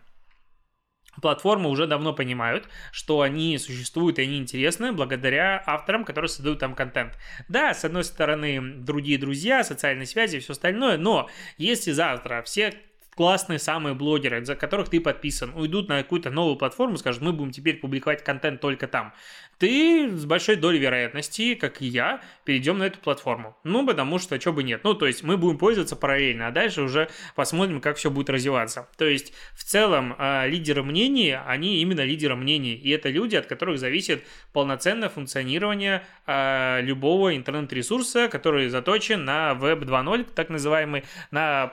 платформы 1.20 1.68
уже 1.68 1.86
давно 1.86 2.12
понимают, 2.12 2.68
что 2.92 3.20
они 3.20 3.58
существуют 3.58 4.18
и 4.18 4.22
они 4.22 4.38
интересны 4.38 4.92
благодаря 4.92 5.62
авторам, 5.66 6.04
которые 6.04 6.28
создают 6.28 6.58
там 6.58 6.74
контент. 6.74 7.18
Да, 7.48 7.74
с 7.74 7.84
одной 7.84 8.04
стороны, 8.04 8.60
другие 8.60 9.18
друзья, 9.18 9.64
социальные 9.64 10.06
связи 10.06 10.36
и 10.36 10.40
все 10.40 10.52
остальное, 10.52 10.98
но 10.98 11.28
если 11.58 11.92
завтра 11.92 12.42
все 12.42 12.74
классные 13.20 13.58
самые 13.58 13.94
блогеры, 13.94 14.42
за 14.46 14.56
которых 14.56 14.88
ты 14.88 14.98
подписан, 14.98 15.52
уйдут 15.54 15.90
на 15.90 16.02
какую-то 16.02 16.30
новую 16.30 16.56
платформу, 16.56 16.96
скажут, 16.96 17.20
мы 17.20 17.34
будем 17.34 17.50
теперь 17.50 17.76
публиковать 17.76 18.24
контент 18.24 18.62
только 18.62 18.88
там 18.88 19.12
ты 19.60 20.10
с 20.16 20.24
большой 20.24 20.56
долей 20.56 20.78
вероятности, 20.78 21.54
как 21.54 21.82
и 21.82 21.86
я, 21.86 22.22
перейдем 22.44 22.78
на 22.78 22.84
эту 22.84 22.98
платформу. 22.98 23.54
Ну, 23.62 23.86
потому 23.86 24.18
что, 24.18 24.40
что 24.40 24.54
бы 24.54 24.62
нет. 24.62 24.80
Ну, 24.84 24.94
то 24.94 25.06
есть 25.06 25.22
мы 25.22 25.36
будем 25.36 25.58
пользоваться 25.58 25.96
параллельно, 25.96 26.46
а 26.46 26.50
дальше 26.50 26.80
уже 26.80 27.10
посмотрим, 27.36 27.82
как 27.82 27.98
все 27.98 28.10
будет 28.10 28.30
развиваться. 28.30 28.88
То 28.96 29.04
есть, 29.04 29.34
в 29.54 29.62
целом, 29.64 30.16
э, 30.18 30.48
лидеры 30.48 30.82
мнений, 30.82 31.36
они 31.46 31.82
именно 31.82 32.00
лидеры 32.00 32.36
мнений. 32.36 32.72
И 32.72 32.88
это 32.88 33.10
люди, 33.10 33.36
от 33.36 33.46
которых 33.46 33.78
зависит 33.78 34.24
полноценное 34.54 35.10
функционирование 35.10 36.06
э, 36.26 36.80
любого 36.80 37.36
интернет-ресурса, 37.36 38.28
который 38.28 38.70
заточен 38.70 39.26
на 39.26 39.52
Web 39.52 39.80
2.0, 39.80 40.26
так 40.34 40.48
называемый, 40.48 41.04
на 41.30 41.66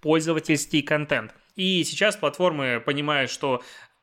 пользовательский 0.00 0.82
контент. 0.82 1.34
И 1.54 1.84
сейчас 1.84 2.16
платформы 2.16 2.82
понимают, 2.84 3.30
что 3.30 3.62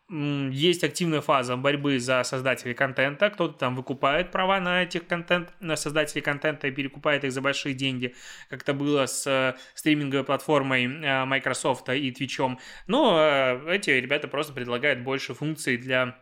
есть 0.09 0.83
активная 0.83 1.21
фаза 1.21 1.55
борьбы 1.55 1.97
за 1.99 2.23
создателей 2.23 2.73
контента. 2.73 3.29
Кто-то 3.29 3.57
там 3.57 3.75
выкупает 3.75 4.31
права 4.31 4.59
на 4.59 4.83
этих 4.83 5.07
контент, 5.07 5.53
на 5.59 5.75
создателей 5.75 6.21
контента 6.21 6.67
и 6.67 6.71
перекупает 6.71 7.23
их 7.23 7.31
за 7.31 7.41
большие 7.41 7.73
деньги, 7.73 8.13
как 8.49 8.61
это 8.61 8.73
было 8.73 9.05
с 9.05 9.25
э, 9.25 9.55
стриминговой 9.73 10.25
платформой 10.25 10.85
э, 10.85 11.25
Microsoft 11.25 11.89
и 11.89 12.11
Twitch. 12.11 12.57
Но 12.87 13.17
э, 13.19 13.75
эти 13.75 13.91
ребята 13.91 14.27
просто 14.27 14.53
предлагают 14.53 14.99
больше 14.99 15.33
функций 15.33 15.77
для 15.77 16.17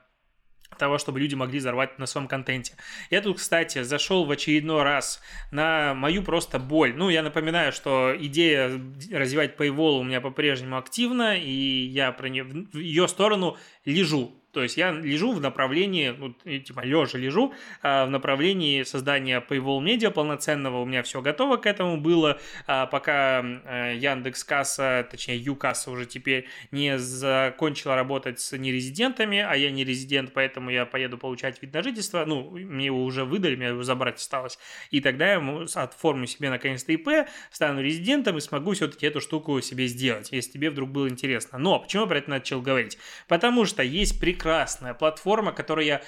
того, 0.77 0.97
чтобы 0.97 1.19
люди 1.19 1.35
могли 1.35 1.59
взорвать 1.59 1.99
на 1.99 2.05
своем 2.05 2.27
контенте. 2.27 2.73
Я 3.09 3.21
тут, 3.21 3.37
кстати, 3.37 3.83
зашел 3.83 4.25
в 4.25 4.31
очередной 4.31 4.83
раз 4.83 5.21
на 5.51 5.93
мою 5.93 6.23
просто 6.23 6.59
боль. 6.59 6.93
Ну, 6.95 7.09
я 7.09 7.23
напоминаю, 7.23 7.71
что 7.71 8.15
идея 8.17 8.71
развивать 9.11 9.57
Paywall 9.57 9.99
у 9.99 10.03
меня 10.03 10.21
по-прежнему 10.21 10.77
активна, 10.77 11.37
и 11.37 11.51
я 11.51 12.11
про 12.11 12.29
нее, 12.29 12.43
в 12.43 12.77
ее 12.77 13.07
сторону 13.07 13.57
лежу. 13.85 14.40
То 14.51 14.63
есть 14.63 14.77
я 14.77 14.91
лежу 14.91 15.31
в 15.31 15.41
направлении, 15.41 16.13
ну, 16.17 16.33
типа 16.59 16.81
лежа 16.81 17.17
лежу, 17.17 17.53
а, 17.81 18.05
в 18.05 18.09
направлении 18.09 18.83
создания 18.83 19.43
Paywall 19.47 19.81
Media 19.81 20.11
полноценного. 20.11 20.81
У 20.81 20.85
меня 20.85 21.03
все 21.03 21.21
готово 21.21 21.57
к 21.57 21.65
этому 21.65 21.99
было, 21.99 22.39
а, 22.67 22.85
пока 22.85 23.39
а, 23.39 23.93
Яндекс 23.93 24.43
Касса, 24.43 25.07
точнее 25.09 25.37
Юкасса 25.37 25.91
уже 25.91 26.05
теперь 26.05 26.47
не 26.71 26.97
закончила 26.97 27.95
работать 27.95 28.39
с 28.39 28.57
нерезидентами, 28.57 29.39
а 29.39 29.55
я 29.55 29.71
не 29.71 29.85
резидент, 29.85 30.33
поэтому 30.33 30.69
я 30.69 30.85
поеду 30.85 31.17
получать 31.17 31.61
вид 31.61 31.73
на 31.73 31.81
жительство. 31.81 32.25
Ну, 32.25 32.51
мне 32.51 32.87
его 32.87 33.03
уже 33.03 33.23
выдали, 33.23 33.55
мне 33.55 33.67
его 33.67 33.83
забрать 33.83 34.17
осталось. 34.17 34.59
И 34.89 34.99
тогда 34.99 35.33
я 35.33 35.65
оформлю 35.75 36.27
себе 36.27 36.49
наконец-то 36.49 36.91
ИП, 36.91 37.27
стану 37.51 37.81
резидентом 37.81 38.37
и 38.37 38.41
смогу 38.41 38.73
все-таки 38.73 39.05
эту 39.05 39.21
штуку 39.21 39.61
себе 39.61 39.87
сделать, 39.87 40.31
если 40.31 40.51
тебе 40.51 40.69
вдруг 40.69 40.89
было 40.89 41.07
интересно. 41.07 41.57
Но 41.57 41.79
почему 41.79 42.03
я 42.03 42.07
про 42.09 42.17
это 42.17 42.29
начал 42.29 42.61
говорить? 42.61 42.97
Потому 43.27 43.65
что 43.65 43.81
есть 43.81 44.19
прекрасный 44.19 44.40
прекрасная 44.41 44.95
платформа, 44.95 45.51
которой 45.51 45.85
я, 45.85 46.01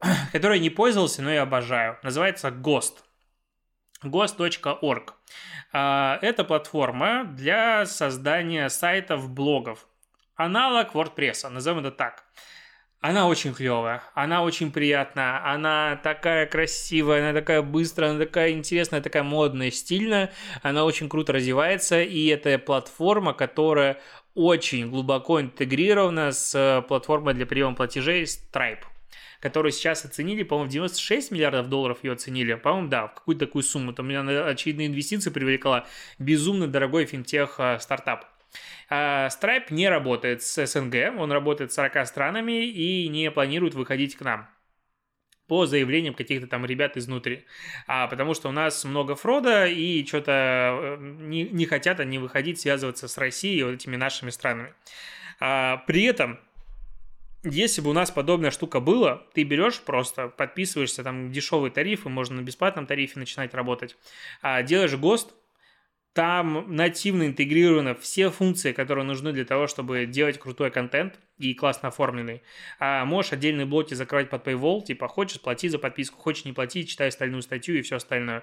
которой 0.32 0.60
не 0.60 0.70
пользовался, 0.70 1.22
но 1.22 1.32
я 1.32 1.42
обожаю. 1.42 1.98
Называется 2.04 2.48
Ghost. 2.48 2.98
ghost.org. 4.04 5.14
А, 5.72 6.18
это 6.22 6.44
платформа 6.44 7.24
для 7.24 7.84
создания 7.84 8.68
сайтов, 8.68 9.28
блогов. 9.28 9.88
Аналог 10.36 10.94
WordPress, 10.94 11.48
назовем 11.48 11.80
это 11.80 11.90
так. 11.90 12.24
Она 13.00 13.26
очень 13.28 13.54
клевая, 13.54 14.02
она 14.14 14.42
очень 14.42 14.72
приятная, 14.72 15.44
она 15.44 16.00
такая 16.02 16.46
красивая, 16.46 17.20
она 17.22 17.32
такая 17.32 17.62
быстрая, 17.62 18.10
она 18.10 18.18
такая 18.18 18.50
интересная, 18.50 19.00
такая 19.00 19.22
модная, 19.22 19.70
стильная, 19.70 20.32
она 20.62 20.84
очень 20.84 21.08
круто 21.08 21.32
развивается, 21.32 22.02
и 22.02 22.26
это 22.26 22.58
платформа, 22.58 23.34
которая 23.34 24.00
очень 24.38 24.88
глубоко 24.88 25.40
интегрирована 25.40 26.30
с 26.30 26.84
платформой 26.86 27.34
для 27.34 27.44
приема 27.44 27.74
платежей 27.74 28.22
Stripe 28.22 28.84
которую 29.40 29.70
сейчас 29.70 30.04
оценили, 30.04 30.42
по-моему, 30.42 30.68
96 30.68 31.30
миллиардов 31.30 31.68
долларов 31.68 31.98
ее 32.02 32.14
оценили, 32.14 32.54
по-моему, 32.54 32.88
да, 32.88 33.06
в 33.06 33.14
какую-то 33.14 33.46
такую 33.46 33.62
сумму. 33.62 33.92
Там 33.92 34.08
меня 34.08 34.22
очевидные 34.46 34.88
инвестиции 34.88 35.30
привлекла 35.30 35.86
безумно 36.18 36.66
дорогой 36.66 37.04
финтех 37.06 37.54
а, 37.58 37.78
стартап. 37.78 38.26
А, 38.90 39.28
Stripe 39.28 39.66
не 39.70 39.88
работает 39.88 40.42
с 40.42 40.66
СНГ, 40.66 41.20
он 41.20 41.30
работает 41.30 41.70
с 41.70 41.76
40 41.76 42.06
странами 42.08 42.66
и 42.66 43.06
не 43.08 43.30
планирует 43.30 43.74
выходить 43.74 44.16
к 44.16 44.22
нам 44.22 44.48
по 45.48 45.66
заявлениям 45.66 46.14
каких-то 46.14 46.46
там 46.46 46.64
ребят 46.64 46.96
изнутри. 46.96 47.44
А, 47.86 48.06
потому 48.06 48.34
что 48.34 48.48
у 48.48 48.52
нас 48.52 48.84
много 48.84 49.16
фрода, 49.16 49.66
и 49.66 50.06
что-то 50.06 50.78
э, 50.80 50.96
не, 51.00 51.44
не 51.44 51.66
хотят 51.66 51.98
они 52.00 52.18
выходить, 52.18 52.60
связываться 52.60 53.08
с 53.08 53.18
Россией 53.18 53.60
и 53.60 53.62
вот 53.64 53.74
этими 53.74 53.96
нашими 53.96 54.30
странами. 54.30 54.74
А, 55.40 55.78
при 55.86 56.04
этом 56.04 56.38
если 57.44 57.80
бы 57.80 57.90
у 57.90 57.92
нас 57.92 58.10
подобная 58.10 58.50
штука 58.50 58.80
была, 58.80 59.22
ты 59.32 59.44
берешь 59.44 59.80
просто, 59.80 60.28
подписываешься, 60.28 61.04
там 61.04 61.30
дешевые 61.30 61.70
тарифы, 61.70 62.08
можно 62.08 62.36
на 62.36 62.40
бесплатном 62.42 62.86
тарифе 62.86 63.18
начинать 63.18 63.54
работать, 63.54 63.96
а 64.42 64.62
делаешь 64.62 64.94
ГОСТ, 64.96 65.34
там 66.18 66.64
нативно 66.74 67.28
интегрированы 67.28 67.94
все 67.94 68.28
функции, 68.28 68.72
которые 68.72 69.04
нужны 69.04 69.32
для 69.32 69.44
того, 69.44 69.68
чтобы 69.68 70.04
делать 70.04 70.36
крутой 70.36 70.72
контент 70.72 71.20
и 71.38 71.54
классно 71.54 71.90
оформленный. 71.90 72.42
А 72.80 73.04
можешь 73.04 73.32
отдельные 73.32 73.66
блоки 73.66 73.94
закрывать 73.94 74.28
под 74.28 74.44
Paywall, 74.44 74.82
типа 74.82 75.06
хочешь 75.06 75.40
плати 75.40 75.68
за 75.68 75.78
подписку, 75.78 76.18
хочешь 76.18 76.44
не 76.44 76.52
плати, 76.52 76.84
читай 76.84 77.06
остальную 77.06 77.42
статью 77.42 77.78
и 77.78 77.82
все 77.82 77.94
остальное. 77.98 78.42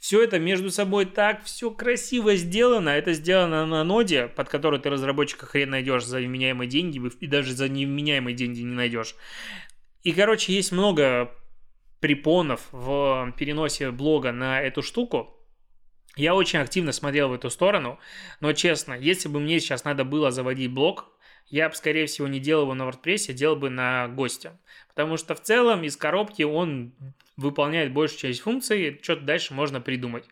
Все 0.00 0.20
это 0.20 0.40
между 0.40 0.72
собой 0.72 1.04
так 1.04 1.44
все 1.44 1.70
красиво 1.70 2.34
сделано. 2.34 2.88
Это 2.88 3.12
сделано 3.12 3.64
на 3.66 3.84
ноде, 3.84 4.26
под 4.26 4.48
которой 4.48 4.80
ты 4.80 4.90
разработчика 4.90 5.46
хрен 5.46 5.70
найдешь 5.70 6.04
за 6.04 6.18
вменяемые 6.18 6.68
деньги, 6.68 7.00
и 7.20 7.28
даже 7.28 7.52
за 7.52 7.68
невменяемые 7.68 8.34
деньги 8.34 8.62
не 8.62 8.74
найдешь. 8.74 9.14
И, 10.02 10.10
короче, 10.10 10.52
есть 10.52 10.72
много 10.72 11.30
препонов 12.00 12.62
в 12.72 13.32
переносе 13.38 13.92
блога 13.92 14.32
на 14.32 14.60
эту 14.60 14.82
штуку. 14.82 15.35
Я 16.16 16.34
очень 16.34 16.60
активно 16.60 16.92
смотрел 16.92 17.28
в 17.28 17.34
эту 17.34 17.50
сторону, 17.50 17.98
но 18.40 18.54
честно, 18.54 18.94
если 18.94 19.28
бы 19.28 19.38
мне 19.38 19.60
сейчас 19.60 19.84
надо 19.84 20.04
было 20.04 20.30
заводить 20.30 20.70
блог, 20.70 21.12
я 21.48 21.68
бы, 21.68 21.74
скорее 21.74 22.06
всего, 22.06 22.26
не 22.26 22.40
делал 22.40 22.62
его 22.62 22.74
на 22.74 22.88
WordPress, 22.88 23.26
а 23.30 23.32
делал 23.34 23.56
бы 23.56 23.70
на 23.70 24.08
госте. 24.08 24.52
Потому 24.88 25.18
что 25.18 25.34
в 25.34 25.42
целом 25.42 25.84
из 25.84 25.96
коробки 25.96 26.42
он 26.42 26.92
выполняет 27.36 27.92
большую 27.92 28.18
часть 28.18 28.40
функций, 28.40 28.98
что-то 29.02 29.22
дальше 29.22 29.52
можно 29.54 29.80
придумать. 29.80 30.24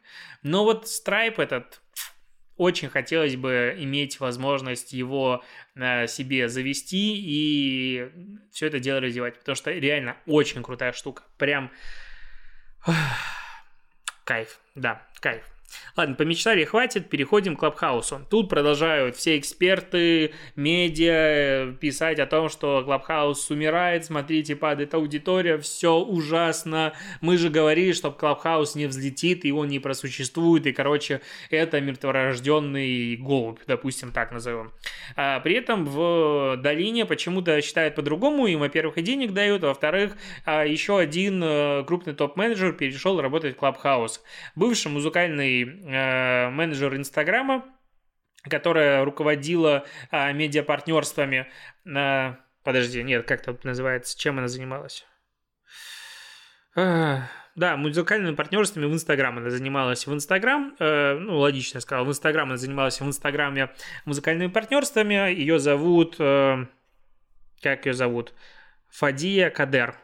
Но 0.42 0.64
вот 0.64 0.86
Stripe 0.86 1.36
этот, 1.36 1.82
очень 2.56 2.88
хотелось 2.88 3.36
бы 3.36 3.76
иметь 3.78 4.20
возможность 4.20 4.92
его 4.92 5.44
э, 5.74 6.06
себе 6.06 6.48
завести 6.48 7.14
и 7.16 8.10
все 8.50 8.66
это 8.66 8.80
дело 8.80 9.00
развивать, 9.00 9.38
потому 9.38 9.54
что 9.54 9.70
реально 9.70 10.16
очень 10.26 10.62
крутая 10.62 10.92
штука. 10.92 11.24
Прям 11.36 11.70
кайф, 14.24 14.58
да, 14.74 15.06
кайф. 15.20 15.53
Ладно, 15.96 16.16
помечтали, 16.16 16.64
хватит, 16.64 17.08
переходим 17.08 17.54
к 17.56 17.60
Клабхаусу. 17.60 18.26
Тут 18.28 18.48
продолжают 18.48 19.16
все 19.16 19.38
эксперты, 19.38 20.32
медиа 20.56 21.72
писать 21.80 22.18
о 22.18 22.26
том, 22.26 22.48
что 22.48 22.82
Клабхаус 22.84 23.50
умирает, 23.50 24.04
смотрите, 24.04 24.56
падает 24.56 24.94
аудитория, 24.94 25.58
все 25.58 25.96
ужасно. 25.96 26.94
Мы 27.20 27.36
же 27.38 27.48
говорили, 27.48 27.92
что 27.92 28.10
Клабхаус 28.10 28.74
не 28.74 28.86
взлетит, 28.86 29.44
и 29.44 29.52
он 29.52 29.68
не 29.68 29.78
просуществует, 29.78 30.66
и, 30.66 30.72
короче, 30.72 31.20
это 31.50 31.80
мертворожденный 31.80 33.16
голубь, 33.16 33.60
допустим, 33.66 34.10
так 34.10 34.32
назовем. 34.32 34.72
А 35.14 35.38
при 35.40 35.54
этом 35.54 35.84
в 35.86 36.56
долине 36.56 37.06
почему-то 37.06 37.60
считают 37.62 37.94
по-другому, 37.94 38.46
им, 38.48 38.60
во-первых, 38.60 38.98
и 38.98 39.02
денег 39.02 39.32
дают, 39.32 39.62
а 39.62 39.68
во-вторых, 39.68 40.16
еще 40.46 40.98
один 40.98 41.40
э, 41.42 41.84
крупный 41.86 42.14
топ-менеджер 42.14 42.72
перешел 42.72 43.20
работать 43.20 43.54
в 43.54 43.58
Клабхаус. 43.58 44.22
Бывший 44.56 44.90
музыкальный 44.90 45.53
э, 45.62 46.50
менеджер 46.50 46.94
Инстаграма, 46.96 47.64
которая 48.48 49.04
руководила 49.04 49.84
э, 50.10 50.32
медиапартнерствами. 50.32 51.48
Э, 51.86 52.34
подожди, 52.62 53.02
нет, 53.02 53.26
как 53.26 53.46
это 53.46 53.58
называется? 53.66 54.18
Чем 54.18 54.38
она 54.38 54.48
занималась? 54.48 55.06
Э, 56.76 57.20
да, 57.54 57.76
музыкальными 57.76 58.34
партнерствами 58.34 58.86
в 58.86 58.92
Инстаграм 58.92 59.38
она 59.38 59.50
занималась. 59.50 60.06
В 60.06 60.12
Инстаграм, 60.12 60.74
э, 60.80 61.14
ну, 61.14 61.38
логично 61.38 61.80
сказал, 61.80 62.04
в 62.04 62.08
Инстаграм 62.08 62.48
она 62.48 62.56
занималась 62.56 63.00
в 63.00 63.06
Инстаграме 63.06 63.70
музыкальными 64.04 64.50
партнерствами. 64.50 65.32
Ее 65.32 65.60
зовут... 65.60 66.16
Э, 66.18 66.66
как 67.62 67.86
ее 67.86 67.94
зовут? 67.94 68.34
Фадия 68.90 69.50
Кадер. 69.50 69.96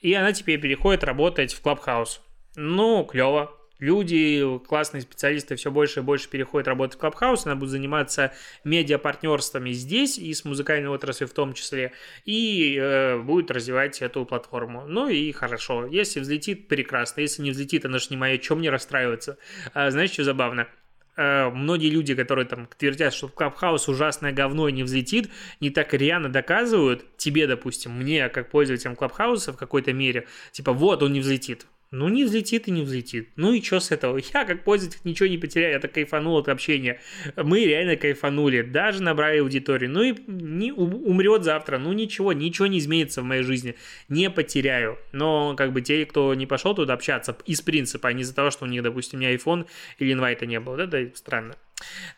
И 0.00 0.12
она 0.14 0.32
теперь 0.32 0.60
переходит 0.60 1.02
работать 1.02 1.52
в 1.54 1.62
Клабхаус. 1.62 2.22
Ну, 2.56 3.04
клево, 3.04 3.57
люди, 3.78 4.58
классные 4.66 5.02
специалисты 5.02 5.56
все 5.56 5.70
больше 5.70 6.00
и 6.00 6.02
больше 6.02 6.28
переходят 6.28 6.68
работать 6.68 6.98
в 6.98 7.02
Clubhouse, 7.02 7.42
она 7.44 7.54
будет 7.54 7.70
заниматься 7.70 8.32
медиапартнерствами 8.64 9.70
здесь 9.70 10.18
и 10.18 10.32
с 10.34 10.44
музыкальной 10.44 10.88
отраслью 10.88 11.28
в 11.28 11.32
том 11.32 11.52
числе, 11.54 11.92
и 12.24 12.76
э, 12.78 13.18
будет 13.18 13.50
развивать 13.50 14.02
эту 14.02 14.24
платформу. 14.24 14.86
Ну 14.86 15.08
и 15.08 15.30
хорошо. 15.32 15.86
Если 15.86 16.20
взлетит, 16.20 16.68
прекрасно. 16.68 17.20
Если 17.20 17.42
не 17.42 17.50
взлетит, 17.50 17.84
она 17.84 17.98
же 17.98 18.06
не 18.10 18.16
моя, 18.16 18.38
чем 18.38 18.58
мне 18.58 18.70
расстраиваться? 18.70 19.38
А, 19.74 19.90
знаешь, 19.90 20.10
что 20.10 20.24
забавно? 20.24 20.68
Uh, 21.16 21.50
многие 21.50 21.90
люди, 21.90 22.14
которые 22.14 22.46
там 22.46 22.68
твердят, 22.78 23.12
что 23.12 23.26
Clubhouse 23.26 23.90
ужасное 23.90 24.30
говно 24.30 24.68
и 24.68 24.72
не 24.72 24.84
взлетит, 24.84 25.28
не 25.58 25.70
так 25.70 25.92
рьяно 25.92 26.28
доказывают 26.28 27.04
тебе, 27.16 27.48
допустим, 27.48 27.90
мне, 27.90 28.28
как 28.28 28.50
пользователям 28.50 28.94
Clubhouse 28.94 29.50
в 29.50 29.56
какой-то 29.56 29.92
мере, 29.92 30.28
типа, 30.52 30.72
вот 30.72 31.02
он 31.02 31.12
не 31.12 31.18
взлетит, 31.18 31.66
ну, 31.90 32.08
не 32.08 32.24
взлетит 32.24 32.68
и 32.68 32.70
не 32.70 32.82
взлетит. 32.82 33.30
Ну 33.36 33.54
и 33.54 33.62
что 33.62 33.80
с 33.80 33.90
этого? 33.90 34.18
Я, 34.34 34.44
как 34.44 34.62
пользователь, 34.62 35.00
ничего 35.04 35.26
не 35.26 35.38
потеряю. 35.38 35.72
Я 35.72 35.80
так 35.80 35.92
кайфанул 35.92 36.36
от 36.36 36.48
общения. 36.48 37.00
Мы 37.34 37.64
реально 37.64 37.96
кайфанули. 37.96 38.60
Даже 38.60 39.02
набрали 39.02 39.38
аудиторию. 39.38 39.90
Ну 39.90 40.02
и 40.02 40.14
не, 40.26 40.70
умрет 40.70 41.44
завтра. 41.44 41.78
Ну 41.78 41.94
ничего, 41.94 42.34
ничего 42.34 42.66
не 42.66 42.78
изменится 42.78 43.22
в 43.22 43.24
моей 43.24 43.42
жизни. 43.42 43.74
Не 44.10 44.28
потеряю. 44.28 44.98
Но 45.12 45.54
как 45.56 45.72
бы 45.72 45.80
те, 45.80 46.04
кто 46.04 46.34
не 46.34 46.46
пошел 46.46 46.74
туда 46.74 46.92
общаться 46.92 47.34
из 47.46 47.62
принципа, 47.62 48.08
а 48.08 48.12
не 48.12 48.20
из-за 48.20 48.34
того, 48.34 48.50
что 48.50 48.66
у 48.66 48.68
них, 48.68 48.82
допустим, 48.82 49.18
у 49.18 49.22
меня 49.22 49.34
iPhone 49.34 49.66
или 49.98 50.12
инвайта 50.12 50.44
не 50.44 50.60
было. 50.60 50.76
Это 50.82 51.10
странно. 51.16 51.56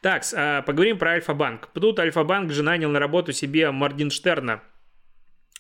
Так, 0.01 0.25
а, 0.35 0.63
поговорим 0.63 0.99
про 0.99 1.13
Альфа-банк. 1.13 1.69
Тут 1.75 2.01
Альфа-банк 2.01 2.51
же 2.51 2.65
нанял 2.65 2.91
на 2.91 2.99
работу 2.99 3.33
себе 3.33 3.71
Моргенштерна 3.71 4.63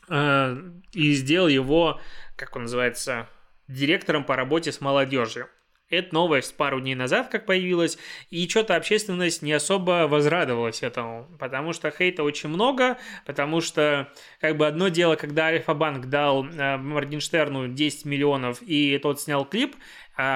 а, 0.08 0.58
и 0.92 1.12
сделал 1.12 1.46
его, 1.46 2.00
как 2.34 2.56
он 2.56 2.62
называется, 2.62 3.28
директором 3.72 4.24
по 4.24 4.36
работе 4.36 4.72
с 4.72 4.80
молодежью. 4.80 5.48
Это 5.90 6.14
новость 6.14 6.56
пару 6.56 6.80
дней 6.80 6.94
назад 6.94 7.28
как 7.30 7.46
появилась, 7.46 7.98
и 8.30 8.48
что-то 8.48 8.76
общественность 8.76 9.42
не 9.42 9.52
особо 9.52 10.06
возрадовалась 10.06 10.84
этому, 10.84 11.28
потому 11.40 11.72
что 11.72 11.90
хейта 11.90 12.22
очень 12.22 12.48
много, 12.48 12.96
потому 13.26 13.60
что 13.60 14.12
как 14.40 14.56
бы 14.56 14.68
одно 14.68 14.86
дело, 14.86 15.16
когда 15.16 15.46
Альфа-банк 15.46 16.06
дал 16.06 16.46
э, 16.46 16.76
Моргенштерну 16.76 17.66
10 17.66 18.04
миллионов, 18.04 18.62
и 18.62 18.98
тот 18.98 19.20
снял 19.20 19.44
клип, 19.44 19.74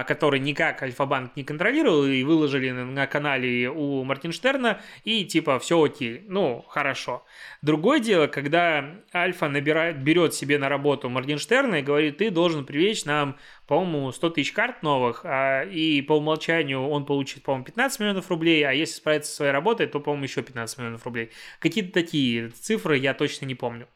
который 0.07 0.41
никак 0.41 0.83
Альфа-банк 0.83 1.37
не 1.37 1.45
контролировал, 1.45 2.05
и 2.07 2.23
выложили 2.23 2.71
на 2.71 3.07
канале 3.07 3.69
у 3.69 4.05
Мартинштерна, 4.05 4.81
и 5.05 5.25
типа 5.25 5.59
все 5.59 5.83
окей, 5.83 6.25
ну, 6.29 6.65
хорошо. 6.69 7.25
Другое 7.63 8.01
дело, 8.01 8.27
когда 8.27 8.97
Альфа 9.15 9.49
набирает, 9.49 9.99
берет 9.99 10.35
себе 10.35 10.59
на 10.59 10.69
работу 10.69 11.09
Моргенштерна 11.09 11.77
и 11.77 11.83
говорит, 11.83 12.19
ты 12.19 12.31
должен 12.31 12.65
привлечь 12.65 13.05
нам, 13.05 13.37
по-моему, 13.67 14.13
100 14.13 14.31
тысяч 14.31 14.53
карт 14.53 14.83
новых, 14.83 15.23
а, 15.25 15.63
и 15.65 16.01
по 16.03 16.15
умолчанию 16.15 16.87
он 16.87 17.07
получит, 17.07 17.43
по-моему, 17.43 17.65
15 17.65 18.01
миллионов 18.01 18.31
рублей, 18.31 18.63
а 18.67 18.73
если 18.73 18.95
справится 18.95 19.31
со 19.31 19.37
своей 19.37 19.53
работой, 19.53 19.87
то, 19.87 20.01
по-моему, 20.01 20.25
еще 20.25 20.43
15 20.43 20.79
миллионов 20.79 21.05
рублей. 21.05 21.31
Какие-то 21.59 21.93
такие 21.93 22.49
цифры 22.51 22.99
я 22.99 23.15
точно 23.15 23.47
не 23.47 23.55
помню 23.55 23.89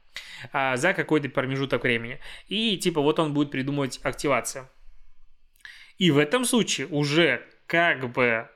а, 0.53 0.77
за 0.77 0.95
какой-то 0.95 1.29
промежуток 1.29 1.83
времени. 1.83 2.19
И 2.49 2.77
типа 2.77 3.01
вот 3.01 3.19
он 3.19 3.35
будет 3.35 3.51
придумывать 3.51 4.01
активацию. 4.03 4.69
И 5.99 6.11
в 6.11 6.19
этом 6.19 6.45
случае 6.45 6.87
уже 6.87 7.43
как 7.67 8.11
бы 8.11 8.49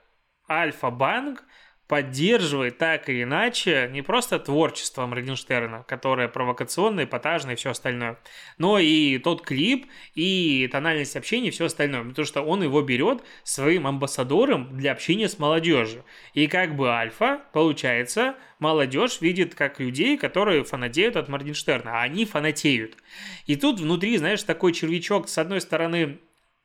Альфа-банк 0.49 1.45
поддерживает 1.93 2.79
так 2.79 3.11
или 3.11 3.25
иначе 3.25 3.91
не 3.93 4.01
просто 4.01 4.39
творчество 4.39 5.05
Моргенштерна, 5.05 5.85
которое 5.87 6.27
провокационное, 6.27 7.05
эпатажное 7.05 7.53
и 7.53 7.57
все 7.57 7.73
остальное, 7.73 8.19
но 8.57 8.79
и 8.79 9.19
тот 9.19 9.43
клип, 9.43 9.89
и 10.15 10.71
тональность 10.73 11.17
общения, 11.17 11.49
и 11.49 11.51
все 11.51 11.67
остальное. 11.67 12.05
Потому 12.05 12.25
что 12.25 12.41
он 12.41 12.63
его 12.63 12.81
берет 12.81 13.23
своим 13.45 13.87
амбассадором 13.87 14.75
для 14.75 14.93
общения 14.93 15.29
с 15.29 15.39
молодежью. 15.39 16.03
И 16.33 16.47
как 16.47 16.77
бы 16.77 16.91
альфа, 16.91 17.43
получается, 17.53 18.37
молодежь 18.59 19.21
видит 19.21 19.55
как 19.55 19.79
людей, 19.79 20.17
которые 20.17 20.65
фанатеют 20.65 21.17
от 21.17 21.29
Моргенштерна, 21.29 22.01
а 22.01 22.03
они 22.05 22.25
фанатеют. 22.25 22.97
И 23.45 23.57
тут 23.57 23.81
внутри, 23.81 24.17
знаешь, 24.17 24.43
такой 24.45 24.73
червячок, 24.73 25.29
с 25.29 25.37
одной 25.37 25.61
стороны, 25.61 26.21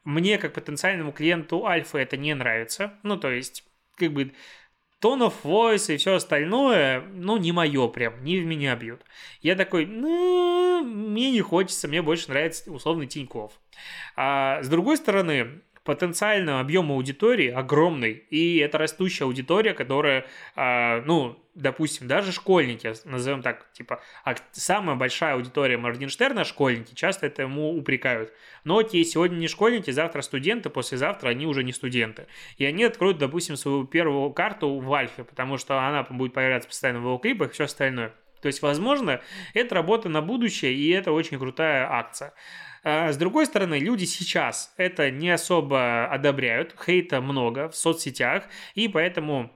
мне, 0.08 0.38
как 0.38 0.54
потенциальному 0.54 1.12
клиенту 1.12 1.66
Альфа, 1.66 1.98
это 1.98 2.16
не 2.16 2.34
нравится. 2.34 2.94
Ну, 3.04 3.18
то 3.18 3.30
есть, 3.30 3.66
как 3.98 4.14
бы, 4.14 4.32
Tone 5.02 5.28
of 5.28 5.34
Voice 5.44 5.94
и 5.94 5.98
все 5.98 6.16
остальное, 6.16 7.02
ну, 7.02 7.36
не 7.38 7.52
мое 7.52 7.90
прям, 7.90 8.24
не 8.24 8.40
в 8.40 8.46
меня 8.46 8.76
бьют. 8.78 9.02
Я 9.42 9.56
такой, 9.56 9.86
ну, 9.86 10.82
мне 10.84 11.32
не 11.32 11.42
хочется, 11.42 11.90
мне 11.90 12.02
больше 12.02 12.30
нравится 12.30 12.72
условный 12.72 13.06
Тиньков. 13.06 13.60
А 14.16 14.64
с 14.64 14.70
другой 14.70 14.96
стороны, 14.96 15.62
потенциально 15.88 16.60
объем 16.60 16.92
аудитории 16.92 17.50
огромный, 17.50 18.12
и 18.12 18.58
это 18.58 18.78
растущая 18.78 19.24
аудитория, 19.24 19.74
которая, 19.74 20.26
а, 20.54 21.02
ну, 21.06 21.40
допустим, 21.56 22.10
даже 22.10 22.34
школьники, 22.34 22.94
назовем 23.06 23.42
так, 23.42 23.72
типа, 23.72 24.02
самая 24.52 24.98
большая 24.98 25.36
аудитория 25.36 25.78
Моргенштерна, 25.78 26.44
школьники, 26.44 26.94
часто 26.94 27.28
это 27.28 27.44
ему 27.44 27.74
упрекают. 27.74 28.34
Но 28.66 28.84
те 28.84 29.02
сегодня 29.06 29.38
не 29.38 29.48
школьники, 29.48 29.90
завтра 29.90 30.22
студенты, 30.24 30.70
послезавтра 30.70 31.30
они 31.30 31.46
уже 31.48 31.64
не 31.64 31.72
студенты. 31.72 32.28
И 32.58 32.66
они 32.66 32.84
откроют, 32.84 33.18
допустим, 33.18 33.56
свою 33.56 33.86
первую 33.86 34.32
карту 34.32 34.80
в 34.80 34.94
Альфе, 34.94 35.24
потому 35.24 35.58
что 35.58 35.80
она 35.80 36.04
будет 36.04 36.34
появляться 36.34 36.68
постоянно 36.68 37.00
в 37.00 37.04
его 37.04 37.18
клипах 37.18 37.52
и 37.52 37.54
все 37.54 37.64
остальное. 37.64 38.12
То 38.42 38.48
есть, 38.48 38.62
возможно, 38.62 39.22
это 39.54 39.74
работа 39.74 40.10
на 40.10 40.22
будущее, 40.22 40.74
и 40.74 40.90
это 40.90 41.14
очень 41.14 41.40
крутая 41.40 41.90
акция. 41.90 42.34
А, 42.90 43.12
с 43.12 43.18
другой 43.18 43.46
стороны, 43.46 43.80
люди 43.80 44.06
сейчас 44.06 44.74
это 44.78 45.12
не 45.12 45.30
особо 45.30 46.06
одобряют, 46.06 46.74
хейта 46.86 47.20
много 47.20 47.68
в 47.68 47.76
соцсетях, 47.76 48.46
и 48.76 48.88
поэтому 48.88 49.52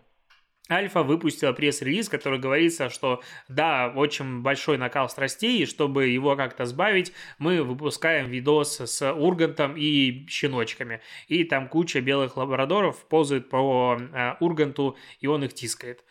Альфа 0.70 1.02
выпустила 1.02 1.54
пресс-релиз, 1.54 2.10
который 2.10 2.39
говорится, 2.39 2.89
что 2.89 3.24
да, 3.48 3.88
очень 3.96 4.41
большой 4.41 4.78
накал 4.78 5.08
страстей, 5.08 5.63
и 5.63 5.65
чтобы 5.65 6.08
его 6.08 6.36
как-то 6.36 6.65
сбавить, 6.65 7.13
мы 7.38 7.63
выпускаем 7.63 8.28
видос 8.28 8.82
с 8.82 9.13
Ургантом 9.13 9.78
и 9.78 10.28
щеночками. 10.28 11.00
И 11.28 11.46
там 11.46 11.70
куча 11.70 12.02
белых 12.02 12.36
лабрадоров 12.36 13.08
ползает 13.08 13.48
по 13.48 13.98
э, 13.98 14.34
Урганту, 14.41 14.98
и 15.22 15.28
он 15.28 15.46
их 15.46 15.54
тискает. 15.54 16.04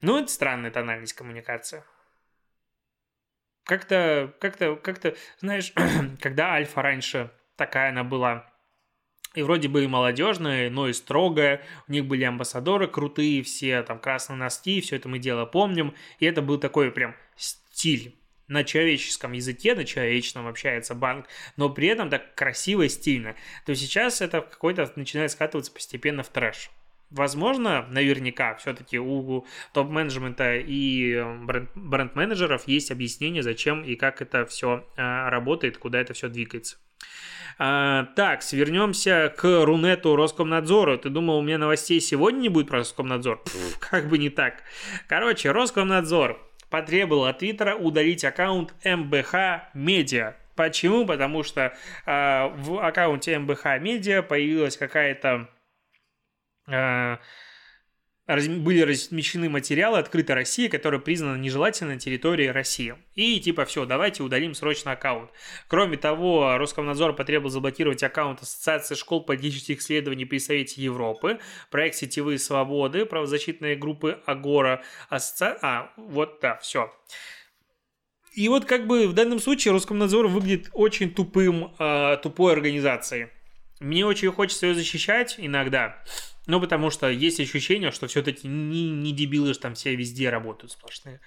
Ну, 0.00 0.18
это 0.18 0.26
странная 0.26 0.72
тональность 0.72 1.12
коммуникации 1.12 1.84
как-то, 3.68 4.34
как-то, 4.40 4.76
как-то, 4.76 5.14
знаешь, 5.40 5.74
когда 6.20 6.52
Альфа 6.54 6.80
раньше 6.80 7.30
такая 7.56 7.90
она 7.90 8.02
была, 8.02 8.50
и 9.34 9.42
вроде 9.42 9.68
бы 9.68 9.84
и 9.84 9.86
молодежная, 9.86 10.70
но 10.70 10.88
и 10.88 10.94
строгая. 10.94 11.62
У 11.86 11.92
них 11.92 12.06
были 12.06 12.24
амбассадоры 12.24 12.88
крутые, 12.88 13.42
все 13.42 13.82
там 13.82 13.98
красные 13.98 14.38
носки, 14.38 14.80
все 14.80 14.96
это 14.96 15.08
мы 15.10 15.18
дело 15.18 15.44
помним. 15.44 15.94
И 16.18 16.24
это 16.24 16.40
был 16.40 16.58
такой 16.58 16.90
прям 16.90 17.14
стиль 17.36 18.16
на 18.48 18.64
человеческом 18.64 19.32
языке, 19.32 19.74
на 19.74 19.84
человечном 19.84 20.46
общается 20.46 20.94
банк, 20.94 21.26
но 21.56 21.68
при 21.68 21.88
этом 21.88 22.08
так 22.08 22.34
красиво 22.34 22.82
и 22.82 22.88
стильно. 22.88 23.36
То 23.66 23.74
сейчас 23.74 24.22
это 24.22 24.40
какой-то 24.40 24.90
начинает 24.96 25.30
скатываться 25.30 25.70
постепенно 25.70 26.22
в 26.22 26.30
трэш. 26.30 26.70
Возможно, 27.10 27.86
наверняка, 27.90 28.54
все-таки 28.56 28.98
у 28.98 29.46
топ-менеджмента 29.72 30.56
и 30.56 31.14
э, 31.14 31.68
бренд-менеджеров 31.74 32.68
есть 32.68 32.90
объяснение, 32.90 33.42
зачем 33.42 33.82
и 33.82 33.94
как 33.94 34.20
это 34.20 34.44
все 34.44 34.84
э, 34.96 35.28
работает, 35.30 35.78
куда 35.78 36.00
это 36.00 36.12
все 36.12 36.28
двигается. 36.28 36.76
А, 37.58 38.04
так, 38.14 38.42
свернемся 38.42 39.34
к 39.36 39.64
Рунету 39.64 40.16
Роскомнадзору. 40.16 40.98
Ты 40.98 41.08
думал, 41.08 41.38
у 41.38 41.42
меня 41.42 41.58
новостей 41.58 42.00
сегодня 42.00 42.40
не 42.40 42.48
будет 42.50 42.68
про 42.68 42.78
Роскомнадзор? 42.78 43.42
Пфф, 43.42 43.78
как 43.90 44.08
бы 44.08 44.18
не 44.18 44.28
так. 44.28 44.62
Короче, 45.08 45.50
Роскомнадзор 45.50 46.38
потребовал 46.70 47.24
от 47.24 47.38
Твиттера 47.38 47.74
удалить 47.74 48.24
аккаунт 48.24 48.74
МБХ 48.84 49.34
Медиа. 49.74 50.36
Почему? 50.54 51.06
Потому 51.06 51.42
что 51.42 51.72
э, 52.06 52.48
в 52.56 52.84
аккаунте 52.84 53.38
МБХ 53.38 53.64
Медиа 53.80 54.22
появилась 54.22 54.76
какая-то 54.76 55.48
были 58.28 58.82
размещены 58.82 59.48
материалы 59.48 59.98
«Открытая 59.98 60.36
Россия», 60.36 60.68
которая 60.68 61.00
признана 61.00 61.36
нежелательной 61.36 61.94
на 61.94 62.00
территории 62.00 62.46
России. 62.46 62.94
И 63.14 63.40
типа 63.40 63.64
все, 63.64 63.86
давайте 63.86 64.22
удалим 64.22 64.54
срочно 64.54 64.92
аккаунт. 64.92 65.30
Кроме 65.66 65.96
того, 65.96 66.58
Роскомнадзор 66.58 67.16
потребовал 67.16 67.50
заблокировать 67.50 68.02
аккаунт 68.02 68.42
Ассоциации 68.42 68.96
школ 68.96 69.24
политических 69.24 69.80
исследований 69.80 70.26
при 70.26 70.38
Совете 70.38 70.82
Европы, 70.82 71.38
проект 71.70 71.96
«Сетевые 71.96 72.38
свободы», 72.38 73.06
правозащитные 73.06 73.76
группы 73.76 74.20
Агора, 74.26 74.82
асоци... 75.08 75.56
А, 75.62 75.90
вот, 75.96 76.38
да, 76.42 76.58
все. 76.58 76.92
И 78.34 78.48
вот 78.50 78.66
как 78.66 78.86
бы 78.86 79.08
в 79.08 79.14
данном 79.14 79.40
случае 79.40 79.72
Роскомнадзор 79.72 80.28
выглядит 80.28 80.68
очень 80.72 81.14
тупым, 81.14 81.74
э, 81.78 82.18
тупой 82.22 82.52
организацией. 82.52 83.28
Мне 83.80 84.04
очень 84.04 84.30
хочется 84.30 84.66
ее 84.66 84.74
защищать 84.74 85.36
иногда, 85.38 86.02
ну, 86.48 86.60
потому 86.60 86.90
что 86.90 87.10
есть 87.10 87.38
ощущение, 87.40 87.90
что 87.92 88.06
все-таки 88.06 88.48
не, 88.48 88.90
не 88.90 89.12
дебилы 89.12 89.52
же 89.52 89.60
там 89.60 89.74
все 89.74 89.94
везде 89.94 90.30
работают 90.30 90.72
сплошные. 90.72 91.20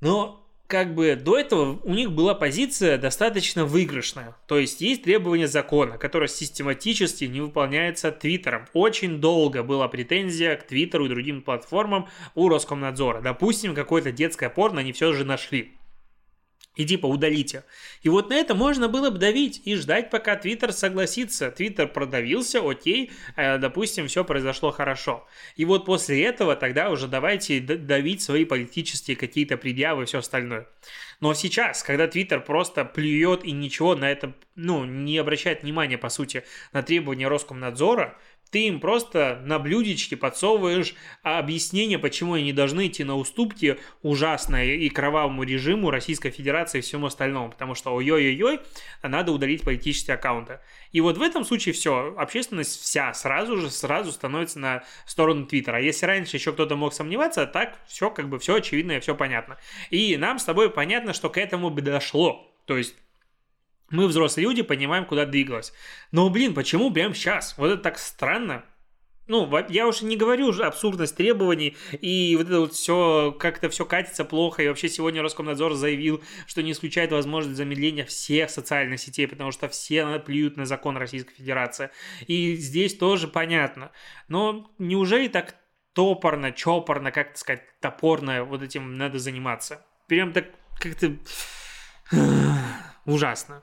Но 0.00 0.48
как 0.68 0.94
бы 0.94 1.16
до 1.16 1.36
этого 1.36 1.80
у 1.82 1.92
них 1.92 2.12
была 2.12 2.34
позиция 2.34 2.96
достаточно 2.96 3.64
выигрышная. 3.64 4.36
То 4.46 4.56
есть 4.56 4.80
есть 4.80 5.02
требования 5.02 5.48
закона, 5.48 5.98
которое 5.98 6.28
систематически 6.28 7.24
не 7.24 7.40
выполняется 7.40 8.12
Твиттером. 8.12 8.68
Очень 8.72 9.20
долго 9.20 9.64
была 9.64 9.88
претензия 9.88 10.54
к 10.54 10.66
Твиттеру 10.66 11.06
и 11.06 11.08
другим 11.08 11.42
платформам 11.42 12.08
у 12.36 12.48
Роскомнадзора. 12.48 13.20
Допустим, 13.20 13.74
какое-то 13.74 14.12
детское 14.12 14.48
порно 14.48 14.80
они 14.80 14.92
все 14.92 15.12
же 15.12 15.24
нашли 15.24 15.72
и 16.74 16.84
типа 16.86 17.06
удалите. 17.06 17.64
И 18.02 18.08
вот 18.08 18.30
на 18.30 18.34
это 18.34 18.54
можно 18.54 18.88
было 18.88 19.10
бы 19.10 19.18
давить 19.18 19.60
и 19.64 19.74
ждать, 19.76 20.10
пока 20.10 20.36
Твиттер 20.36 20.72
согласится. 20.72 21.50
Твиттер 21.50 21.88
продавился, 21.88 22.60
окей, 22.60 23.12
э, 23.36 23.58
допустим, 23.58 24.08
все 24.08 24.24
произошло 24.24 24.70
хорошо. 24.70 25.26
И 25.56 25.64
вот 25.64 25.84
после 25.84 26.22
этого 26.24 26.56
тогда 26.56 26.90
уже 26.90 27.08
давайте 27.08 27.60
давить 27.60 28.22
свои 28.22 28.44
политические 28.44 29.16
какие-то 29.16 29.56
предъявы 29.56 30.04
и 30.04 30.06
все 30.06 30.18
остальное. 30.18 30.66
Но 31.20 31.34
сейчас, 31.34 31.82
когда 31.82 32.08
Твиттер 32.08 32.40
просто 32.40 32.84
плюет 32.84 33.44
и 33.44 33.52
ничего 33.52 33.94
на 33.94 34.10
это, 34.10 34.32
ну, 34.56 34.84
не 34.84 35.18
обращает 35.18 35.62
внимания, 35.62 35.96
по 35.96 36.08
сути, 36.08 36.42
на 36.72 36.82
требования 36.82 37.28
Роскомнадзора, 37.28 38.18
ты 38.52 38.66
им 38.66 38.80
просто 38.80 39.40
на 39.46 39.58
блюдечке 39.58 40.14
подсовываешь 40.14 40.94
объяснение, 41.22 41.98
почему 41.98 42.34
они 42.34 42.52
должны 42.52 42.86
идти 42.86 43.02
на 43.02 43.16
уступки 43.16 43.78
ужасной 44.02 44.76
и 44.76 44.90
кровавому 44.90 45.42
режиму 45.42 45.90
Российской 45.90 46.30
Федерации 46.30 46.78
и 46.78 46.82
всему 46.82 47.06
остальному, 47.06 47.50
потому 47.50 47.74
что 47.74 47.94
ой-ой-ой, 47.94 48.60
надо 49.02 49.32
удалить 49.32 49.62
политические 49.62 50.16
аккаунты. 50.16 50.60
И 50.92 51.00
вот 51.00 51.16
в 51.16 51.22
этом 51.22 51.46
случае 51.46 51.72
все, 51.72 52.14
общественность 52.18 52.78
вся 52.78 53.14
сразу 53.14 53.56
же, 53.56 53.70
сразу 53.70 54.12
становится 54.12 54.58
на 54.58 54.84
сторону 55.06 55.46
Твиттера. 55.46 55.80
Если 55.80 56.04
раньше 56.04 56.36
еще 56.36 56.52
кто-то 56.52 56.76
мог 56.76 56.92
сомневаться, 56.92 57.46
так 57.46 57.78
все 57.86 58.10
как 58.10 58.28
бы 58.28 58.38
все 58.38 58.56
очевидно 58.56 58.92
и 58.92 59.00
все 59.00 59.14
понятно. 59.14 59.56
И 59.88 60.18
нам 60.18 60.38
с 60.38 60.44
тобой 60.44 60.68
понятно, 60.68 61.14
что 61.14 61.30
к 61.30 61.38
этому 61.38 61.70
бы 61.70 61.80
дошло. 61.80 62.52
То 62.66 62.76
есть 62.76 62.94
мы, 63.92 64.06
взрослые 64.06 64.46
люди, 64.46 64.62
понимаем, 64.62 65.04
куда 65.04 65.24
двигалось. 65.24 65.72
Но, 66.10 66.28
блин, 66.30 66.54
почему 66.54 66.90
прямо 66.90 67.14
сейчас? 67.14 67.56
Вот 67.56 67.70
это 67.70 67.82
так 67.82 67.98
странно. 67.98 68.64
Ну, 69.28 69.48
я 69.68 69.86
уже 69.86 70.04
не 70.04 70.16
говорю 70.16 70.48
уже 70.48 70.64
абсурдность 70.64 71.16
требований, 71.16 71.76
и 72.00 72.34
вот 72.36 72.46
это 72.48 72.60
вот 72.60 72.74
все, 72.74 73.34
как-то 73.38 73.70
все 73.70 73.84
катится 73.84 74.24
плохо, 74.24 74.62
и 74.62 74.68
вообще 74.68 74.88
сегодня 74.88 75.22
Роскомнадзор 75.22 75.74
заявил, 75.74 76.22
что 76.46 76.62
не 76.62 76.72
исключает 76.72 77.12
возможность 77.12 77.56
замедления 77.56 78.04
всех 78.04 78.50
социальных 78.50 78.98
сетей, 78.98 79.28
потому 79.28 79.52
что 79.52 79.68
все 79.68 80.18
плюют 80.18 80.56
на 80.56 80.66
закон 80.66 80.96
Российской 80.96 81.34
Федерации. 81.34 81.90
И 82.26 82.56
здесь 82.56 82.96
тоже 82.96 83.28
понятно. 83.28 83.92
Но 84.26 84.70
неужели 84.78 85.28
так 85.28 85.54
топорно, 85.92 86.50
чопорно, 86.50 87.12
как 87.12 87.36
сказать, 87.36 87.62
топорно 87.80 88.44
вот 88.44 88.62
этим 88.62 88.96
надо 88.96 89.20
заниматься? 89.20 89.86
Прям 90.08 90.32
так 90.32 90.46
как-то 90.80 91.16
ужасно. 93.06 93.62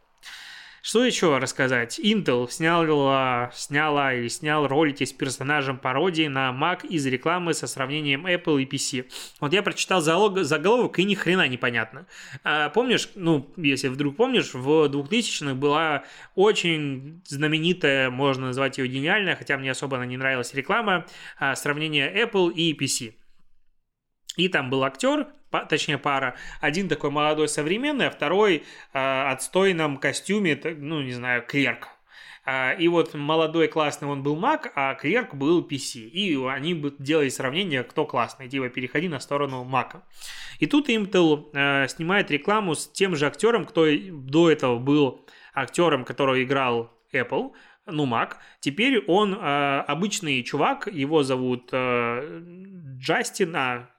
Что 0.82 1.04
еще 1.04 1.38
рассказать? 1.38 2.00
Intel 2.00 2.50
сняла, 2.50 3.52
сняла 3.54 4.14
или 4.14 4.28
снял 4.30 4.68
ролики 4.68 5.04
с 5.04 5.12
персонажем 5.12 5.78
пародии 5.78 6.28
на 6.28 6.52
Mac 6.52 6.88
из 6.88 7.06
рекламы 7.06 7.54
со 7.54 7.68
сравнением 7.68 8.26
Apple 8.26 8.62
и 8.62 8.66
PC. 8.66 9.06
Вот 9.40 9.54
я 9.54 9.62
прочитал 9.62 10.02
залог, 10.02 10.40
заголовок 10.40 11.00
и 11.00 11.04
ни 11.04 11.16
хрена 11.16 11.48
непонятно. 11.48 12.08
А, 12.44 12.70
помнишь, 12.70 13.10
ну, 13.16 13.52
если 13.58 13.90
вдруг 13.90 14.16
помнишь, 14.16 14.54
в 14.54 14.86
2000-х 14.86 15.56
была 15.56 16.04
очень 16.36 17.22
знаменитая, 17.26 18.10
можно 18.10 18.48
назвать 18.48 18.78
ее 18.78 18.88
гениальная, 18.88 19.36
хотя 19.36 19.58
мне 19.58 19.72
особо 19.72 19.98
она 19.98 20.06
не 20.06 20.18
нравилась 20.18 20.54
реклама, 20.54 21.06
а, 21.38 21.56
сравнение 21.56 22.12
Apple 22.14 22.54
и 22.54 22.74
PC. 22.74 23.14
И 24.40 24.48
там 24.48 24.70
был 24.70 24.86
актер, 24.86 25.28
точнее 25.68 25.98
пара, 25.98 26.36
один 26.62 26.88
такой 26.88 27.10
молодой 27.10 27.50
современный, 27.50 28.08
а 28.08 28.10
второй 28.10 28.64
э, 28.94 29.30
отстойном 29.32 29.98
костюме, 29.98 30.58
ну 30.78 31.02
не 31.02 31.12
знаю, 31.12 31.44
клерк. 31.46 31.90
А, 32.46 32.72
и 32.72 32.88
вот 32.88 33.14
молодой 33.16 33.68
классный 33.68 34.08
он 34.08 34.24
был 34.24 34.38
Mac, 34.40 34.72
а 34.76 34.96
клерк 34.96 35.36
был 35.36 35.62
PC. 35.62 36.00
И 36.00 36.42
они 36.48 36.74
делали 37.00 37.28
сравнение, 37.28 37.84
кто 37.84 38.06
классный. 38.06 38.48
Типа 38.48 38.70
переходи 38.70 39.10
на 39.10 39.20
сторону 39.20 39.68
Mac. 39.70 40.02
И 40.60 40.66
тут 40.66 40.88
Intel 40.88 41.50
э, 41.54 41.90
снимает 41.90 42.32
рекламу 42.32 42.76
с 42.76 42.88
тем 42.88 43.18
же 43.18 43.28
актером, 43.28 43.66
кто 43.66 43.86
до 43.92 44.50
этого 44.50 44.80
был 44.80 45.26
актером, 45.54 46.06
который 46.06 46.44
играл 46.44 46.94
Apple, 47.12 47.52
ну, 47.86 48.06
Mac. 48.06 48.36
Теперь 48.62 49.04
он 49.06 49.34
э, 49.36 49.80
обычный 49.82 50.42
чувак, 50.44 50.88
его 50.88 51.24
зовут 51.24 51.70
э, 51.74 52.42
Джастин, 53.00 53.54
а 53.56 53.90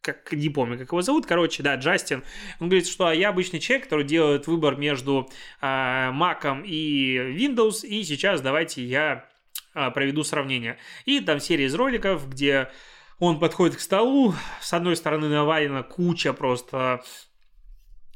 как 0.00 0.32
не 0.32 0.48
помню, 0.48 0.78
как 0.78 0.88
его 0.88 1.02
зовут, 1.02 1.26
короче, 1.26 1.62
да, 1.62 1.74
Джастин, 1.76 2.22
он 2.58 2.68
говорит, 2.68 2.86
что 2.86 3.10
я 3.12 3.28
обычный 3.28 3.60
человек, 3.60 3.84
который 3.84 4.04
делает 4.04 4.46
выбор 4.46 4.76
между 4.76 5.28
э, 5.60 5.66
Mac 5.66 6.64
и 6.64 7.16
Windows, 7.16 7.86
и 7.86 8.02
сейчас 8.04 8.40
давайте 8.40 8.84
я 8.84 9.26
э, 9.74 9.90
проведу 9.90 10.24
сравнение. 10.24 10.78
И 11.04 11.20
там 11.20 11.40
серия 11.40 11.66
из 11.66 11.74
роликов, 11.74 12.28
где 12.28 12.70
он 13.18 13.38
подходит 13.38 13.76
к 13.76 13.80
столу, 13.80 14.34
с 14.60 14.72
одной 14.72 14.96
стороны 14.96 15.28
навалена 15.28 15.82
куча 15.82 16.32
просто 16.32 17.02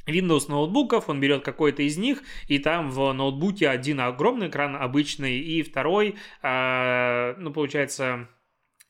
Windows 0.07 0.49
ноутбуков, 0.49 1.09
он 1.09 1.21
берет 1.21 1.45
какой-то 1.45 1.83
из 1.83 1.99
них, 1.99 2.23
и 2.49 2.59
там 2.59 2.91
в 2.91 3.13
ноутбуке 3.13 3.69
один 3.69 4.01
огромный 4.01 4.49
экран 4.49 4.77
обычный, 4.77 5.39
и 5.39 5.63
второй, 5.63 6.17
э, 6.43 7.35
ну, 7.39 7.53
получается, 7.53 8.29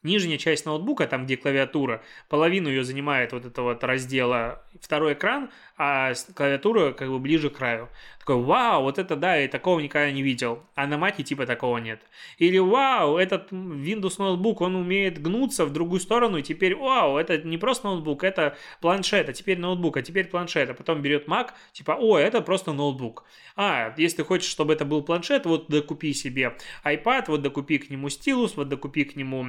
Нижняя 0.05 0.39
часть 0.39 0.67
ноутбука, 0.67 1.07
там 1.07 1.25
где 1.25 1.37
клавиатура, 1.37 2.03
половину 2.29 2.69
ее 2.69 2.85
занимает 2.85 3.33
вот 3.33 3.45
это 3.45 3.63
вот 3.63 3.83
раздела 3.83 4.63
второй 4.81 5.15
экран, 5.15 5.51
а 5.77 6.13
клавиатура 6.35 6.93
как 6.93 7.09
бы 7.09 7.19
ближе 7.19 7.51
к 7.51 7.57
краю. 7.57 7.89
Такой, 8.21 8.37
вау, 8.43 8.85
вот 8.85 8.99
это 8.99 9.17
да, 9.17 9.39
и 9.39 9.49
такого 9.49 9.81
никогда 9.81 10.11
не 10.11 10.23
видел. 10.23 10.63
А 10.75 10.87
на 10.87 10.97
Маке 10.97 11.23
типа 11.23 11.45
такого 11.45 11.77
нет. 11.77 12.01
Или 12.39 12.59
вау, 12.59 13.19
этот 13.19 13.53
Windows 13.53 14.15
ноутбук, 14.19 14.63
он 14.63 14.77
умеет 14.77 15.21
гнуться 15.21 15.67
в 15.67 15.73
другую 15.73 16.01
сторону, 16.01 16.39
и 16.39 16.43
теперь 16.43 16.75
вау, 16.75 17.19
это 17.19 17.39
не 17.39 17.59
просто 17.59 17.89
ноутбук, 17.89 18.25
это 18.25 18.57
планшет, 18.81 19.29
а 19.29 19.33
теперь 19.33 19.59
ноутбук, 19.59 19.99
а 19.99 20.03
теперь 20.03 20.27
планшет. 20.29 20.71
А 20.71 20.75
потом 20.75 21.03
берет 21.03 21.29
Mac, 21.29 21.51
типа, 21.73 21.99
о, 22.01 22.19
это 22.19 22.41
просто 22.41 22.73
ноутбук. 22.73 23.25
А, 23.57 23.95
если 23.99 24.19
ты 24.19 24.25
хочешь, 24.25 24.51
чтобы 24.51 24.73
это 24.73 24.85
был 24.85 25.03
планшет, 25.03 25.45
вот 25.45 25.69
докупи 25.69 26.13
себе 26.15 26.57
iPad, 26.85 27.25
вот 27.29 27.43
докупи 27.43 27.79
к 27.79 27.91
нему 27.91 28.09
стилус, 28.09 28.57
вот 28.57 28.69
докупи 28.69 29.05
к 29.05 29.17
нему 29.17 29.45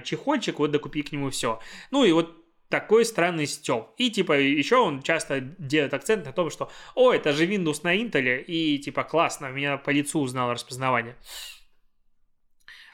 чехольчик, 0.00 0.58
вот 0.58 0.70
докупи 0.70 1.02
к 1.02 1.12
нему 1.12 1.30
все. 1.30 1.60
Ну 1.90 2.04
и 2.04 2.12
вот 2.12 2.46
такой 2.68 3.04
странный 3.04 3.46
стёб. 3.46 3.94
И, 3.96 4.10
типа, 4.10 4.32
еще 4.38 4.76
он 4.76 5.02
часто 5.02 5.40
делает 5.40 5.94
акцент 5.94 6.24
на 6.26 6.32
том, 6.32 6.50
что 6.50 6.70
«О, 6.94 7.12
это 7.12 7.32
же 7.32 7.46
Windows 7.46 7.80
на 7.82 7.96
Intel», 7.96 8.42
и, 8.42 8.78
типа, 8.78 9.04
классно, 9.04 9.46
меня 9.46 9.76
по 9.76 9.90
лицу 9.90 10.20
узнал 10.20 10.52
распознавание. 10.52 11.16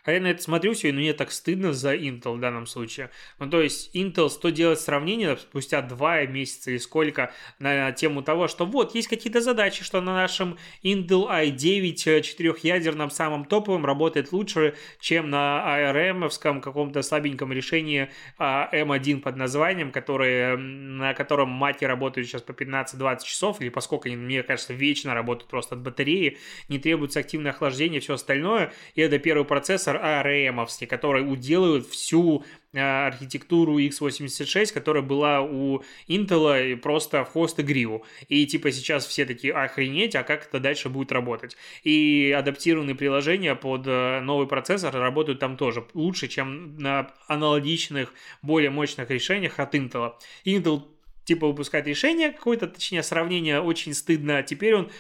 А 0.05 0.13
я 0.13 0.21
на 0.21 0.29
это 0.29 0.43
смотрю 0.43 0.75
все, 0.75 0.89
и 0.89 0.93
мне 0.93 1.13
так 1.13 1.31
стыдно 1.31 1.73
за 1.73 1.95
Intel 1.95 2.37
в 2.37 2.41
данном 2.41 2.67
случае. 2.67 3.11
Ну, 3.39 3.49
то 3.49 3.61
есть, 3.61 3.95
Intel, 3.95 4.31
что 4.31 4.51
делать 4.51 4.81
сравнение 4.81 5.37
спустя 5.37 5.81
два 5.81 6.25
месяца 6.27 6.73
или 6.73 6.79
сколько 6.79 7.33
на 7.61 7.93
тему 7.93 8.23
того, 8.23 8.49
что 8.49 8.67
вот, 8.67 8.97
есть 8.97 9.07
какие-то 9.07 9.41
задачи, 9.41 9.85
что 9.85 10.01
на 10.01 10.13
нашем 10.13 10.59
Intel 10.83 11.29
i9 11.29 12.23
четырехъядерном 12.23 13.11
самом 13.11 13.45
топовом 13.45 13.87
работает 13.87 14.33
лучше, 14.33 14.75
чем 14.99 15.31
на 15.31 15.65
ARM-овском 15.67 16.61
каком-то 16.61 17.03
слабеньком 17.03 17.53
решении 17.53 18.11
M1 18.39 19.19
а, 19.19 19.21
под 19.23 19.37
названием, 19.37 19.93
который, 19.93 20.57
на 20.57 21.15
котором 21.15 21.51
мати 21.51 21.85
работают 21.85 22.29
сейчас 22.29 22.43
по 22.43 22.51
15-20 22.51 23.25
часов, 23.25 23.61
или 23.61 23.69
поскольку 23.69 24.09
они, 24.09 24.17
мне 24.17 24.43
кажется, 24.43 24.73
вечно 24.73 25.15
работают 25.15 25.49
просто 25.49 25.77
от 25.77 25.83
батареи, 25.83 26.39
не 26.69 26.81
требуется 26.81 27.21
активное 27.21 27.53
охлаждение, 27.53 28.01
все 28.01 28.15
остальное, 28.15 28.73
и 28.97 29.01
это 29.01 29.21
первый 29.21 29.45
процессор 29.45 29.92
процессор 29.93 29.97
ARM, 29.97 30.87
который 30.87 31.21
уделывает 31.23 31.87
всю 31.87 32.45
э, 32.73 32.81
архитектуру 32.81 33.79
x86, 33.79 34.73
которая 34.73 35.03
была 35.03 35.41
у 35.43 35.83
Intel 36.09 36.77
просто 36.77 37.25
в 37.25 37.29
хост 37.31 37.59
и 37.59 37.63
гриву. 37.63 38.05
И 38.29 38.47
типа 38.47 38.73
сейчас 38.73 39.07
все 39.07 39.25
такие 39.25 39.53
охренеть, 39.53 40.15
а 40.17 40.23
как 40.23 40.47
это 40.47 40.61
дальше 40.61 40.89
будет 40.89 41.13
работать. 41.13 41.57
И 41.85 42.35
адаптированные 42.37 42.95
приложения 42.95 43.55
под 43.55 43.87
э, 43.87 44.21
новый 44.21 44.47
процессор 44.47 44.95
работают 44.95 45.39
там 45.39 45.57
тоже 45.57 45.85
лучше, 45.95 46.29
чем 46.29 46.77
на 46.79 47.11
аналогичных, 47.29 48.13
более 48.43 48.71
мощных 48.71 49.11
решениях 49.11 49.59
от 49.59 49.75
Intel. 49.75 50.13
Intel 50.45 50.83
типа 51.25 51.47
выпускает 51.47 51.87
решение 51.87 52.33
какое-то, 52.33 52.67
точнее 52.67 53.03
сравнение 53.03 53.61
очень 53.61 53.95
стыдно, 53.95 54.39
а 54.39 54.43
теперь 54.43 54.75
он 54.75 54.91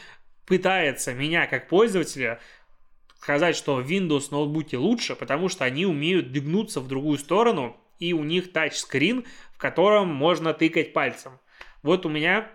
пытается 0.46 1.14
меня 1.14 1.46
как 1.46 1.68
пользователя 1.68 2.40
сказать, 3.22 3.54
что 3.54 3.80
Windows 3.80 4.28
ноутбуки 4.32 4.74
лучше, 4.74 5.14
потому 5.14 5.48
что 5.48 5.64
они 5.64 5.86
умеют 5.86 6.32
двигнуться 6.32 6.80
в 6.80 6.88
другую 6.88 7.18
сторону, 7.18 7.76
и 8.00 8.12
у 8.14 8.24
них 8.24 8.52
тачскрин, 8.52 9.24
в 9.54 9.58
котором 9.58 10.08
можно 10.08 10.52
тыкать 10.52 10.92
пальцем. 10.92 11.38
Вот 11.84 12.04
у 12.04 12.08
меня 12.08 12.50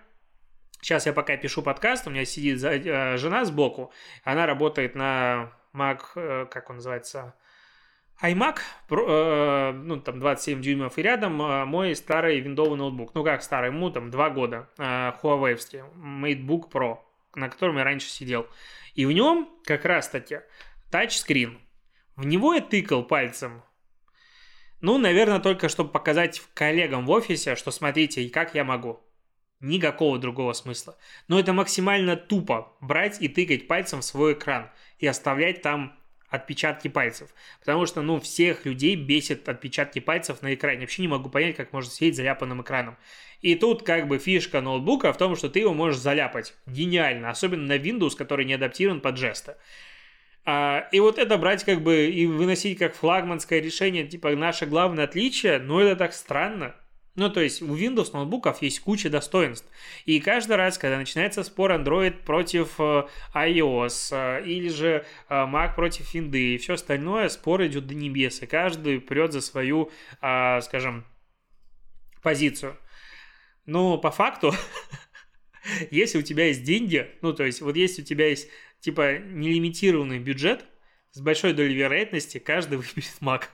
Сейчас 0.80 1.08
я 1.08 1.14
пока 1.14 1.36
пишу 1.38 1.64
подкаст, 1.64 2.06
у 2.06 2.12
меня 2.12 2.24
сидит 2.24 2.64
э, 2.64 3.18
жена 3.18 3.46
сбоку, 3.46 3.92
она 4.24 4.46
работает 4.46 4.94
на 4.94 5.52
Mac, 5.74 6.02
э, 6.16 6.46
как 6.52 6.70
он 6.70 6.76
называется, 6.76 7.34
iMac, 8.22 8.60
э, 8.92 9.72
ну, 9.72 10.00
там 10.00 10.20
27 10.20 10.62
дюймов, 10.62 10.98
и 10.98 11.02
рядом 11.02 11.34
мой 11.68 11.96
старый 11.96 12.40
виндовый 12.40 12.78
ноутбук. 12.78 13.16
Ну, 13.16 13.24
как 13.24 13.42
старый, 13.42 13.72
ему 13.72 13.90
там 13.90 14.12
2 14.12 14.30
года, 14.30 14.70
Huawei, 14.78 15.58
MateBook 15.96 16.70
Pro, 16.72 17.00
на 17.36 17.50
котором 17.50 17.78
я 17.78 17.84
раньше 17.84 18.10
сидел. 18.10 18.48
И 18.98 19.06
в 19.06 19.12
нем 19.12 19.48
как 19.64 19.86
раз-таки 19.86 20.40
тачскрин. 20.90 21.60
В 22.16 22.26
него 22.26 22.56
я 22.56 22.62
тыкал 22.62 23.04
пальцем. 23.04 23.64
Ну, 24.82 24.98
наверное, 24.98 25.40
только 25.40 25.70
чтобы 25.70 25.92
показать 25.92 26.42
коллегам 26.56 27.06
в 27.06 27.12
офисе, 27.12 27.56
что 27.56 27.70
смотрите, 27.70 28.28
как 28.30 28.56
я 28.56 28.64
могу. 28.64 29.00
Никакого 29.60 30.18
другого 30.18 30.54
смысла. 30.54 30.98
Но 31.28 31.40
это 31.40 31.54
максимально 31.54 32.16
тупо 32.16 32.76
брать 32.82 33.22
и 33.22 33.28
тыкать 33.28 33.68
пальцем 33.68 34.02
в 34.02 34.06
свой 34.06 34.34
экран 34.34 34.72
и 34.98 35.06
оставлять 35.06 35.62
там 35.62 35.96
отпечатки 36.30 36.88
пальцев. 36.88 37.34
Потому 37.60 37.86
что, 37.86 38.02
ну, 38.02 38.20
всех 38.20 38.66
людей 38.66 38.96
бесит 38.96 39.48
отпечатки 39.48 40.00
пальцев 40.00 40.42
на 40.42 40.54
экране. 40.54 40.82
Вообще 40.82 41.02
не 41.02 41.08
могу 41.08 41.30
понять, 41.30 41.56
как 41.56 41.74
можно 41.74 41.92
сидеть 41.92 42.16
заляпанным 42.16 42.62
экраном. 42.62 42.98
И 43.42 43.56
тут 43.56 43.84
как 43.84 44.08
бы 44.08 44.18
фишка 44.18 44.62
ноутбука 44.62 45.14
в 45.14 45.18
том, 45.18 45.36
что 45.36 45.50
ты 45.50 45.60
его 45.60 45.74
можешь 45.74 46.00
заляпать. 46.00 46.54
Гениально. 46.66 47.30
Особенно 47.30 47.64
на 47.64 47.78
Windows, 47.78 48.16
который 48.18 48.46
не 48.46 48.54
адаптирован 48.54 49.00
под 49.00 49.18
жесты. 49.18 49.56
А, 50.50 50.88
и 50.94 51.00
вот 51.02 51.20
это 51.20 51.38
брать 51.38 51.66
как 51.66 51.82
бы 51.82 52.10
и 52.10 52.26
выносить 52.26 52.80
как 52.80 52.96
флагманское 52.96 53.60
решение, 53.60 54.08
типа 54.08 54.34
наше 54.36 54.66
главное 54.66 55.04
отличие, 55.04 55.60
ну 55.60 55.80
это 55.80 55.98
так 55.98 56.14
странно. 56.14 56.74
Ну, 57.18 57.32
то 57.32 57.42
есть 57.42 57.64
у 57.64 57.76
Windows 57.76 58.12
ноутбуков 58.14 58.62
есть 58.62 58.80
куча 58.80 59.10
достоинств. 59.10 59.68
И 60.06 60.20
каждый 60.20 60.56
раз, 60.56 60.78
когда 60.78 61.00
начинается 61.00 61.44
спор 61.44 61.72
Android 61.72 62.12
против 62.24 62.80
э, 62.80 63.08
iOS, 63.34 64.10
э, 64.12 64.46
или 64.46 64.70
же 64.70 65.04
э, 65.28 65.34
Mac 65.34 65.74
против 65.74 66.14
Windows 66.14 66.38
и 66.38 66.58
все 66.60 66.76
остальное, 66.76 67.28
спор 67.30 67.66
идет 67.66 67.88
до 67.88 67.96
небес. 67.96 68.44
И 68.44 68.46
каждый 68.46 69.02
прет 69.02 69.34
за 69.34 69.42
свою, 69.42 69.92
скажем, 70.20 71.06
позицию. 72.22 72.78
Но 73.66 73.98
по 73.98 74.12
факту, 74.12 74.54
если 75.90 76.20
у 76.20 76.22
тебя 76.22 76.46
есть 76.46 76.64
деньги, 76.64 77.10
ну, 77.24 77.34
то 77.34 77.46
есть 77.46 77.62
вот 77.62 77.76
если 77.76 78.04
у 78.04 78.06
тебя 78.06 78.28
есть, 78.28 78.48
типа, 78.80 79.18
нелимитированный 79.18 80.20
бюджет, 80.20 80.66
с 81.14 81.20
большой 81.20 81.54
долей 81.54 81.74
вероятности 81.74 82.38
каждый 82.38 82.78
выберет 82.78 83.18
Mac. 83.22 83.46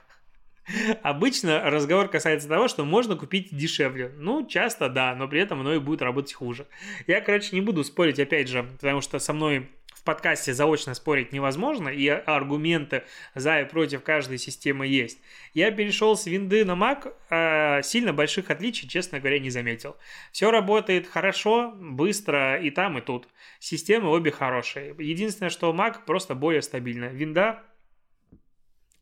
Обычно 1.02 1.70
разговор 1.70 2.08
касается 2.08 2.48
того, 2.48 2.68
что 2.68 2.84
можно 2.84 3.16
купить 3.16 3.54
дешевле. 3.54 4.12
Ну, 4.16 4.46
часто 4.46 4.88
да, 4.88 5.14
но 5.14 5.28
при 5.28 5.40
этом 5.40 5.60
оно 5.60 5.74
и 5.74 5.78
будет 5.78 6.02
работать 6.02 6.32
хуже. 6.32 6.66
Я, 7.06 7.20
короче, 7.20 7.54
не 7.54 7.60
буду 7.60 7.84
спорить, 7.84 8.18
опять 8.18 8.48
же, 8.48 8.64
потому 8.80 9.00
что 9.00 9.18
со 9.18 9.32
мной 9.32 9.68
подкасте 10.04 10.52
заочно 10.54 10.94
спорить 10.94 11.32
невозможно, 11.32 11.88
и 11.88 12.08
аргументы 12.08 13.04
за 13.34 13.60
и 13.60 13.64
против 13.64 14.02
каждой 14.02 14.38
системы 14.38 14.86
есть. 14.86 15.18
Я 15.54 15.70
перешел 15.70 16.16
с 16.16 16.26
винды 16.26 16.64
на 16.64 16.72
Mac, 16.72 17.12
а 17.30 17.82
сильно 17.82 18.12
больших 18.12 18.50
отличий, 18.50 18.88
честно 18.88 19.18
говоря, 19.18 19.38
не 19.38 19.50
заметил. 19.50 19.96
Все 20.30 20.50
работает 20.50 21.06
хорошо, 21.06 21.72
быстро 21.76 22.60
и 22.60 22.70
там, 22.70 22.98
и 22.98 23.00
тут. 23.00 23.28
Системы 23.58 24.10
обе 24.10 24.30
хорошие. 24.30 24.94
Единственное, 24.98 25.50
что 25.50 25.72
Mac 25.72 26.04
просто 26.06 26.34
более 26.34 26.62
стабильно. 26.62 27.06
Винда 27.06 27.62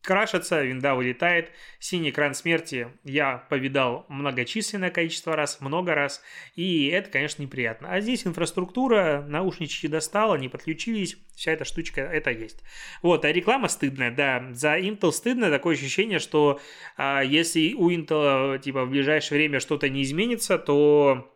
крашится, 0.03 0.61
винда 0.61 0.95
вылетает. 0.95 1.51
Синий 1.79 2.09
экран 2.09 2.35
смерти 2.35 2.89
я 3.03 3.37
повидал 3.49 4.05
многочисленное 4.09 4.91
количество 4.91 5.35
раз, 5.35 5.61
много 5.61 5.95
раз, 5.95 6.21
и 6.55 6.87
это, 6.87 7.09
конечно, 7.09 7.41
неприятно. 7.41 7.89
А 7.89 8.01
здесь 8.01 8.27
инфраструктура, 8.27 9.25
наушнички 9.27 9.87
достала, 9.87 10.35
не 10.35 10.49
подключились, 10.49 11.17
вся 11.35 11.53
эта 11.53 11.65
штучка, 11.65 12.01
это 12.01 12.31
есть. 12.31 12.63
Вот, 13.01 13.23
а 13.25 13.31
реклама 13.31 13.69
стыдная, 13.69 14.11
да, 14.11 14.49
за 14.51 14.77
Intel 14.77 15.11
стыдно, 15.11 15.49
такое 15.49 15.75
ощущение, 15.75 16.19
что 16.19 16.59
а, 16.97 17.21
если 17.21 17.73
у 17.73 17.89
Intel, 17.89 18.59
типа, 18.59 18.85
в 18.85 18.89
ближайшее 18.89 19.39
время 19.39 19.61
что-то 19.61 19.87
не 19.87 20.03
изменится, 20.03 20.57
то 20.57 21.33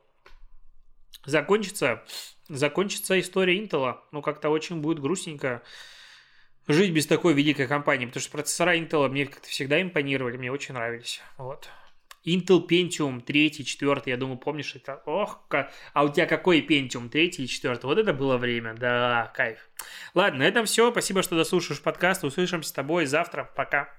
закончится, 1.26 2.04
закончится 2.50 3.18
история 3.20 3.58
Intel. 3.58 3.96
Ну, 4.12 4.22
как-то 4.22 4.50
очень 4.50 4.82
будет 4.82 5.00
грустненько 5.00 5.64
жить 6.68 6.92
без 6.92 7.06
такой 7.06 7.34
великой 7.34 7.68
компании, 7.68 8.06
потому 8.06 8.22
что 8.22 8.32
процессора 8.32 8.78
Intel 8.78 9.08
мне 9.10 9.26
как-то 9.26 9.48
всегда 9.48 9.82
импонировали, 9.82 10.38
мне 10.38 10.52
очень 10.52 10.74
нравились. 10.74 11.22
Вот. 11.38 11.70
Intel 12.26 12.68
Pentium 12.68 13.22
3, 13.22 13.52
4, 13.64 14.02
я 14.06 14.18
думаю, 14.18 14.38
помнишь 14.38 14.76
это? 14.76 15.02
Ох, 15.06 15.48
как... 15.48 15.72
а 15.94 16.04
у 16.04 16.10
тебя 16.10 16.26
какой 16.26 16.60
Pentium 16.60 17.10
3 17.10 17.28
и 17.28 17.48
4? 17.48 17.80
Вот 17.84 17.98
это 17.98 18.14
было 18.14 18.38
время, 18.38 18.74
да, 18.74 19.32
кайф. 19.34 19.70
Ладно, 20.14 20.40
на 20.40 20.44
этом 20.44 20.66
все. 20.66 20.92
Спасибо, 20.92 21.24
что 21.24 21.38
дослушаешь 21.38 21.82
подкаст. 21.82 22.26
Услышимся 22.26 22.70
с 22.70 22.74
тобой 22.74 23.06
завтра. 23.06 23.50
Пока. 23.56 23.98